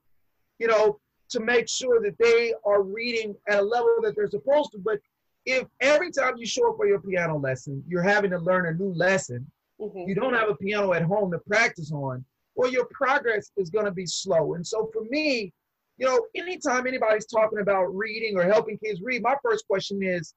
you 0.58 0.66
know, 0.66 0.98
to 1.28 1.40
make 1.40 1.68
sure 1.68 2.00
that 2.00 2.16
they 2.18 2.54
are 2.64 2.82
reading 2.82 3.34
at 3.48 3.58
a 3.58 3.62
level 3.62 3.96
that 4.02 4.16
they're 4.16 4.30
supposed 4.30 4.72
to. 4.72 4.78
But 4.78 4.98
if 5.44 5.66
every 5.80 6.10
time 6.10 6.36
you 6.36 6.46
show 6.46 6.70
up 6.70 6.76
for 6.76 6.86
your 6.86 7.00
piano 7.00 7.38
lesson, 7.38 7.82
you're 7.88 8.02
having 8.02 8.30
to 8.30 8.38
learn 8.38 8.66
a 8.66 8.72
new 8.72 8.92
lesson, 8.94 9.50
mm-hmm. 9.80 10.08
you 10.08 10.14
don't 10.14 10.34
have 10.34 10.48
a 10.48 10.54
piano 10.54 10.92
at 10.92 11.02
home 11.02 11.30
to 11.32 11.38
practice 11.38 11.92
on, 11.92 12.24
well, 12.54 12.70
your 12.70 12.86
progress 12.86 13.50
is 13.56 13.70
going 13.70 13.86
to 13.86 13.92
be 13.92 14.06
slow. 14.06 14.54
And 14.54 14.66
so 14.66 14.90
for 14.92 15.02
me, 15.04 15.52
you 15.98 16.06
know, 16.06 16.24
anytime 16.34 16.86
anybody's 16.86 17.26
talking 17.26 17.60
about 17.60 17.86
reading 17.94 18.36
or 18.36 18.44
helping 18.44 18.78
kids 18.78 19.00
read, 19.02 19.22
my 19.22 19.36
first 19.42 19.66
question 19.66 20.02
is, 20.02 20.34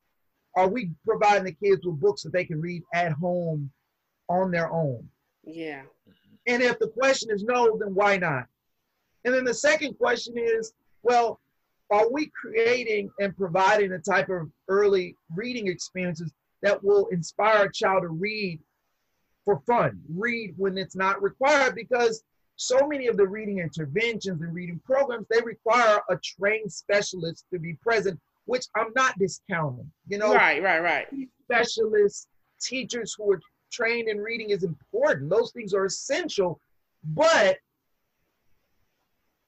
are 0.56 0.70
we 0.70 0.92
providing 1.06 1.44
the 1.44 1.52
kids 1.52 1.86
with 1.86 2.00
books 2.00 2.24
that 2.24 2.32
they 2.32 2.46
can 2.46 2.62
read 2.62 2.84
at 2.94 3.12
home 3.12 3.70
on 4.30 4.52
their 4.52 4.72
own? 4.72 5.08
Yeah. 5.44 5.84
And 6.48 6.62
if 6.62 6.80
the 6.80 6.88
question 6.88 7.30
is 7.32 7.44
no, 7.44 7.78
then 7.78 7.94
why 7.94 8.18
not? 8.18 8.46
And 9.26 9.34
then 9.34 9.44
the 9.44 9.54
second 9.54 9.98
question 9.98 10.36
is, 10.38 10.74
well, 11.04 11.40
are 11.92 12.10
we 12.10 12.32
creating 12.40 13.10
and 13.20 13.36
providing 13.36 13.92
a 13.92 14.00
type 14.00 14.30
of 14.30 14.50
early 14.68 15.16
reading 15.36 15.68
experiences 15.68 16.32
that 16.62 16.84
will 16.84 17.08
inspire 17.08 17.66
a 17.66 17.72
child 17.72 18.04
to 18.04 18.10
read 18.10 18.60
for 19.44 19.62
fun, 19.68 20.02
read 20.10 20.54
when 20.58 20.78
it's 20.78 20.96
not 20.96 21.22
required? 21.22 21.76
Because 21.76 22.24
so 22.56 22.88
many 22.88 23.08
of 23.08 23.18
the 23.18 23.28
reading 23.28 23.60
interventions 23.60 24.42
and 24.42 24.54
reading 24.54 24.82
programs, 24.86 25.28
they 25.30 25.42
require 25.42 26.00
a 26.10 26.18
trained 26.18 26.72
specialist 26.72 27.46
to 27.52 27.60
be 27.60 27.74
present, 27.76 28.20
which 28.46 28.66
I'm 28.76 28.92
not 28.96 29.18
discounting. 29.20 29.92
You 30.08 30.18
know, 30.18 30.34
right, 30.34 30.64
right, 30.64 30.82
right. 30.82 31.08
Specialists, 31.44 32.28
teachers 32.62 33.14
who 33.18 33.34
are 33.34 33.42
trained 33.72 34.08
in 34.08 34.20
reading 34.20 34.50
is 34.52 34.64
important. 34.64 35.30
Those 35.30 35.52
things 35.52 35.74
are 35.74 35.86
essential, 35.86 36.60
but 37.04 37.58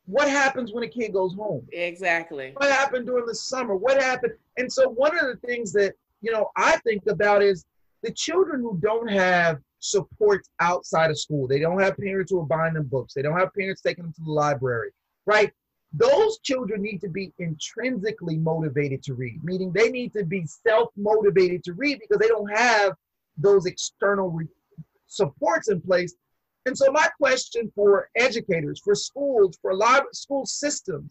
what 0.07 0.29
happens 0.29 0.71
when 0.71 0.83
a 0.83 0.87
kid 0.87 1.13
goes 1.13 1.35
home? 1.35 1.67
Exactly. 1.71 2.53
What 2.55 2.71
happened 2.71 3.05
during 3.05 3.25
the 3.25 3.35
summer? 3.35 3.75
What 3.75 4.01
happened? 4.01 4.33
And 4.57 4.71
so 4.71 4.89
one 4.89 5.17
of 5.17 5.25
the 5.25 5.35
things 5.45 5.73
that, 5.73 5.95
you 6.21 6.31
know, 6.31 6.49
I 6.55 6.77
think 6.77 7.03
about 7.07 7.43
is 7.43 7.65
the 8.03 8.11
children 8.11 8.61
who 8.61 8.79
don't 8.81 9.09
have 9.09 9.59
support 9.79 10.47
outside 10.61 11.11
of 11.11 11.19
school. 11.19 11.45
They 11.45 11.59
don't 11.59 11.81
have 11.81 11.97
parents 11.97 12.31
who 12.31 12.39
are 12.39 12.45
buying 12.45 12.73
them 12.73 12.85
books. 12.85 13.13
They 13.13 13.21
don't 13.21 13.37
have 13.37 13.53
parents 13.53 13.81
taking 13.81 14.05
them 14.05 14.13
to 14.13 14.23
the 14.23 14.31
library, 14.31 14.91
right? 15.25 15.51
Those 15.93 16.39
children 16.39 16.81
need 16.81 17.01
to 17.01 17.09
be 17.09 17.33
intrinsically 17.39 18.37
motivated 18.37 19.03
to 19.03 19.13
read, 19.13 19.43
meaning 19.43 19.71
they 19.73 19.89
need 19.89 20.13
to 20.13 20.23
be 20.23 20.45
self-motivated 20.45 21.63
to 21.65 21.73
read 21.73 21.99
because 21.99 22.19
they 22.19 22.27
don't 22.27 22.51
have 22.51 22.93
those 23.37 23.65
external 23.65 24.29
re- 24.29 24.47
supports 25.07 25.69
in 25.69 25.81
place 25.81 26.15
and 26.67 26.77
so 26.77 26.91
my 26.91 27.07
question 27.17 27.71
for 27.73 28.09
educators, 28.15 28.81
for 28.83 28.93
schools, 28.93 29.57
for 29.61 29.73
live 29.73 30.03
school 30.11 30.45
systems, 30.45 31.09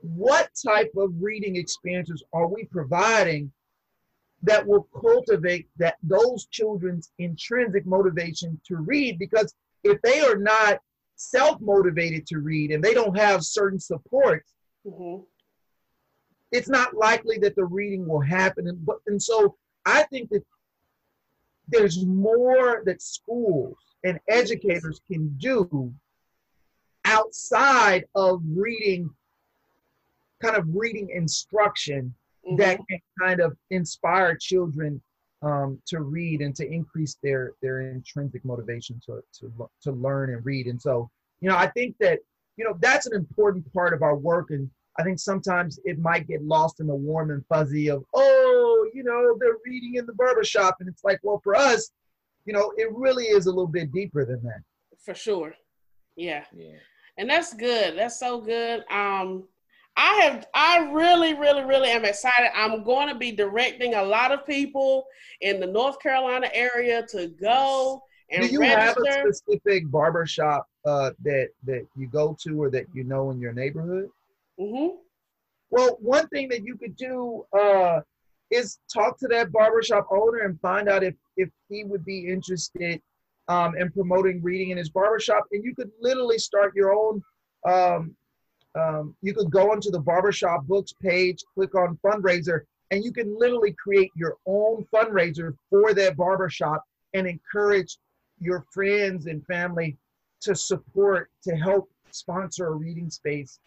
what 0.00 0.50
type 0.64 0.92
of 0.98 1.10
reading 1.18 1.56
experiences 1.56 2.22
are 2.34 2.46
we 2.46 2.64
providing 2.64 3.50
that 4.42 4.66
will 4.66 4.86
cultivate 5.00 5.66
that 5.78 5.96
those 6.02 6.46
children's 6.50 7.10
intrinsic 7.18 7.86
motivation 7.86 8.60
to 8.68 8.76
read 8.76 9.18
because 9.18 9.54
if 9.82 10.00
they 10.02 10.20
are 10.20 10.36
not 10.36 10.78
self-motivated 11.16 12.26
to 12.26 12.38
read 12.38 12.70
and 12.70 12.84
they 12.84 12.92
don't 12.92 13.16
have 13.16 13.42
certain 13.42 13.80
supports 13.80 14.52
mm-hmm. 14.86 15.22
it's 16.52 16.68
not 16.68 16.94
likely 16.94 17.38
that 17.38 17.56
the 17.56 17.64
reading 17.64 18.06
will 18.06 18.20
happen 18.20 18.68
and, 18.68 18.84
but, 18.84 18.96
and 19.06 19.22
so 19.22 19.56
i 19.86 20.02
think 20.04 20.28
that 20.28 20.44
there's 21.68 22.04
more 22.04 22.82
that 22.84 23.02
schools 23.02 23.76
and 24.04 24.18
educators 24.28 25.00
can 25.10 25.28
do 25.38 25.92
outside 27.04 28.04
of 28.14 28.42
reading 28.54 29.10
kind 30.42 30.56
of 30.56 30.66
reading 30.74 31.08
instruction 31.10 32.14
mm-hmm. 32.46 32.56
that 32.56 32.78
can 32.88 33.00
kind 33.20 33.40
of 33.40 33.56
inspire 33.70 34.36
children 34.36 35.00
um, 35.42 35.78
to 35.86 36.00
read 36.00 36.40
and 36.40 36.54
to 36.56 36.66
increase 36.66 37.16
their 37.22 37.52
their 37.62 37.80
intrinsic 37.80 38.44
motivation 38.44 39.00
to, 39.06 39.22
to 39.38 39.68
to 39.82 39.92
learn 39.92 40.30
and 40.30 40.44
read. 40.44 40.66
And 40.66 40.80
so, 40.80 41.10
you 41.40 41.48
know, 41.48 41.56
I 41.56 41.66
think 41.68 41.96
that 42.00 42.20
you 42.56 42.64
know 42.64 42.76
that's 42.80 43.06
an 43.06 43.14
important 43.14 43.70
part 43.72 43.92
of 43.92 44.02
our 44.02 44.16
work. 44.16 44.50
And 44.50 44.70
I 44.98 45.02
think 45.02 45.18
sometimes 45.18 45.80
it 45.84 45.98
might 45.98 46.28
get 46.28 46.42
lost 46.44 46.80
in 46.80 46.86
the 46.86 46.94
warm 46.94 47.30
and 47.30 47.44
fuzzy 47.46 47.88
of 47.88 48.04
oh, 48.14 48.88
you 48.94 49.02
know, 49.02 49.36
they're 49.40 49.56
reading 49.66 49.96
in 49.96 50.06
the 50.06 50.14
barbershop, 50.14 50.76
and 50.80 50.88
it's 50.88 51.04
like, 51.04 51.18
well, 51.22 51.40
for 51.42 51.54
us, 51.54 51.90
you 52.44 52.52
know, 52.52 52.72
it 52.76 52.88
really 52.92 53.24
is 53.24 53.46
a 53.46 53.50
little 53.50 53.66
bit 53.66 53.92
deeper 53.92 54.24
than 54.24 54.42
that. 54.42 54.62
For 55.04 55.14
sure. 55.14 55.54
Yeah. 56.16 56.44
Yeah. 56.54 56.76
And 57.18 57.28
that's 57.28 57.54
good. 57.54 57.96
That's 57.96 58.18
so 58.18 58.40
good. 58.40 58.84
Um, 58.90 59.44
I 59.96 60.14
have 60.22 60.46
I 60.54 60.90
really, 60.90 61.34
really, 61.34 61.62
really 61.62 61.90
am 61.90 62.04
excited. 62.04 62.50
I'm 62.54 62.82
going 62.82 63.08
to 63.08 63.14
be 63.14 63.30
directing 63.30 63.94
a 63.94 64.02
lot 64.02 64.32
of 64.32 64.44
people 64.44 65.06
in 65.40 65.60
the 65.60 65.66
North 65.66 66.00
Carolina 66.00 66.48
area 66.52 67.06
to 67.10 67.28
go 67.28 68.02
and 68.30 68.42
Do 68.42 68.52
you 68.52 68.60
register. 68.60 69.04
have 69.08 69.26
a 69.26 69.32
specific 69.32 69.90
barbershop 69.90 70.66
uh, 70.84 71.10
that 71.22 71.50
that 71.64 71.86
you 71.96 72.08
go 72.08 72.36
to 72.42 72.62
or 72.62 72.70
that 72.70 72.86
you 72.92 73.04
know 73.04 73.30
in 73.30 73.40
your 73.40 73.52
neighborhood? 73.52 74.08
Mm-hmm. 74.60 74.96
Well, 75.70 75.96
one 76.00 76.28
thing 76.28 76.48
that 76.50 76.64
you 76.64 76.76
could 76.76 76.96
do 76.96 77.44
uh, 77.58 78.00
is 78.50 78.78
talk 78.92 79.18
to 79.18 79.28
that 79.28 79.50
barbershop 79.50 80.06
owner 80.10 80.40
and 80.40 80.60
find 80.60 80.88
out 80.88 81.02
if 81.02 81.14
if 81.36 81.48
he 81.68 81.84
would 81.84 82.04
be 82.04 82.28
interested 82.28 83.00
um, 83.48 83.76
in 83.76 83.90
promoting 83.90 84.42
reading 84.42 84.70
in 84.70 84.78
his 84.78 84.90
barbershop. 84.90 85.44
And 85.52 85.64
you 85.64 85.74
could 85.74 85.90
literally 86.00 86.38
start 86.38 86.74
your 86.76 86.94
own 86.94 87.22
um, 87.66 88.14
um, 88.76 89.16
you 89.22 89.32
could 89.34 89.50
go 89.50 89.70
onto 89.70 89.90
the 89.90 90.00
barbershop 90.00 90.66
books 90.66 90.92
page, 91.00 91.42
click 91.54 91.74
on 91.74 91.98
fundraiser, 92.04 92.62
and 92.90 93.04
you 93.04 93.12
can 93.12 93.38
literally 93.38 93.74
create 93.82 94.10
your 94.16 94.36
own 94.46 94.84
fundraiser 94.92 95.56
for 95.70 95.94
that 95.94 96.16
barbershop 96.16 96.82
and 97.14 97.26
encourage 97.26 97.98
your 98.40 98.64
friends 98.72 99.26
and 99.26 99.46
family 99.46 99.96
to 100.40 100.54
support 100.54 101.30
to 101.42 101.54
help 101.54 101.88
sponsor 102.10 102.66
a 102.66 102.72
reading 102.72 103.10
space 103.10 103.58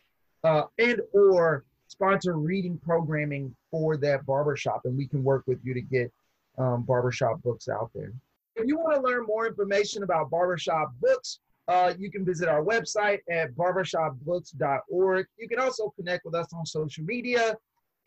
uh, 0.48 0.64
and 0.80 1.02
or 1.14 1.64
sponsor 1.88 2.38
reading 2.38 2.78
programming 2.84 3.56
for 3.72 3.98
that 3.98 4.26
barbershop 4.26 4.82
and 4.86 4.98
we 4.98 5.08
can 5.08 5.24
work 5.24 5.44
with 5.48 5.60
you 5.64 5.74
to 5.74 5.82
get 5.82 6.12
um, 6.58 6.84
barbershop 6.84 7.42
books 7.44 7.68
out 7.70 7.90
there 7.94 8.12
if 8.56 8.68
you 8.68 8.78
want 8.78 8.96
to 8.96 9.02
learn 9.02 9.26
more 9.26 9.48
information 9.48 10.04
about 10.04 10.30
barbershop 10.30 10.92
books 11.02 11.40
uh, 11.68 11.94
you 11.98 12.10
can 12.10 12.24
visit 12.24 12.48
our 12.48 12.64
website 12.64 13.20
at 13.30 13.54
barbershopbooks.org. 13.56 15.26
You 15.38 15.50
can 15.50 15.60
also 15.60 15.94
connect 15.98 16.26
with 16.26 16.34
us 16.34 16.48
on 16.54 16.66
social 16.66 17.04
media 17.04 17.56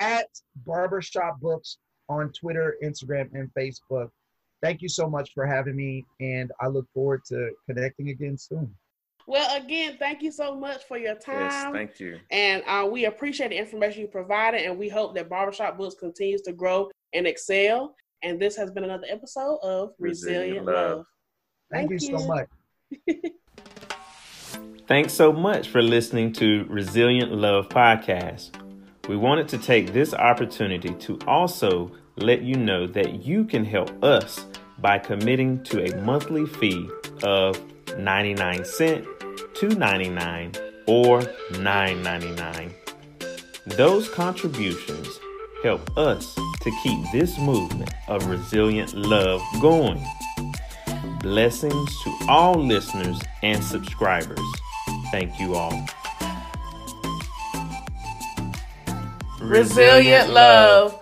at 0.01 0.29
Barbershop 0.65 1.39
Books 1.41 1.77
on 2.09 2.33
Twitter, 2.33 2.77
Instagram, 2.83 3.29
and 3.35 3.51
Facebook. 3.55 4.11
Thank 4.63 4.83
you 4.83 4.89
so 4.89 5.09
much 5.09 5.33
for 5.35 5.47
having 5.47 5.77
me, 5.77 6.07
and 6.21 6.51
I 6.61 6.69
look 6.69 6.87
forward 6.93 7.23
to 7.27 7.51
connecting 7.67 8.09
again 8.09 8.37
soon. 8.37 8.75
Well, 9.27 9.63
again, 9.63 9.97
thank 9.99 10.23
you 10.23 10.33
so 10.33 10.57
much 10.57 10.85
for 10.85 10.99
your 10.99 11.15
time. 11.15 11.51
Yes, 11.51 11.73
thank 11.73 12.01
you. 12.01 12.19
And 12.31 12.63
uh, 12.67 12.89
we 12.91 13.05
appreciate 13.05 13.49
the 13.49 13.59
information 13.59 14.03
you 14.03 14.09
provided, 14.09 14.63
and 14.63 14.79
we 14.79 14.89
hope 14.89 15.15
that 15.15 15.29
Barbershop 15.29 15.79
Books 15.79 15.95
continues 15.95 16.43
to 16.43 16.53
grow 16.53 16.91
and 17.13 17.27
excel. 17.27 17.95
And 18.23 18.41
this 18.41 18.57
has 18.57 18.71
been 18.71 18.85
another 18.85 19.07
episode 19.09 19.59
of 19.63 19.93
Resilient, 19.99 20.67
Resilient 20.67 20.67
Love. 20.67 20.97
Love. 20.99 21.07
Thank, 21.71 21.91
thank 21.91 22.03
you, 22.03 22.09
you 22.09 22.19
so 22.19 22.27
much. 22.27 22.49
Thanks 24.87 25.13
so 25.13 25.33
much 25.33 25.69
for 25.69 25.81
listening 25.81 26.33
to 26.33 26.67
Resilient 26.69 27.31
Love 27.33 27.69
Podcast. 27.69 28.51
We 29.09 29.17
wanted 29.17 29.47
to 29.51 29.59
take 29.59 29.93
this 29.93 30.13
opportunity 30.13 30.93
to 30.95 31.19
also 31.29 31.93
let 32.17 32.43
you 32.43 32.57
know 32.57 32.89
that 32.89 33.25
you 33.25 33.45
can 33.45 33.65
help 33.65 34.03
us 34.03 34.47
by 34.79 34.99
committing 34.99 35.63
to 35.65 35.85
a 35.85 35.97
monthly 36.03 36.47
fee 36.47 36.89
of 37.23 37.61
99 37.99 38.65
cent, 38.65 39.05
2.99 39.55 40.57
or 40.87 41.21
9.99. 41.53 42.73
Those 43.67 44.09
contributions 44.09 45.09
help 45.63 45.97
us 45.97 46.35
to 46.63 46.71
keep 46.83 46.99
this 47.13 47.39
movement 47.39 47.91
of 48.09 48.27
resilient 48.27 48.95
love 48.95 49.43
going. 49.61 50.05
Blessings 51.21 52.03
to 52.03 52.19
all 52.29 52.55
listeners 52.55 53.21
and 53.43 53.63
subscribers. 53.63 54.41
Thank 55.11 55.39
you 55.39 55.55
all. 55.55 55.87
Resilient 59.41 60.31
love. 60.31 61.00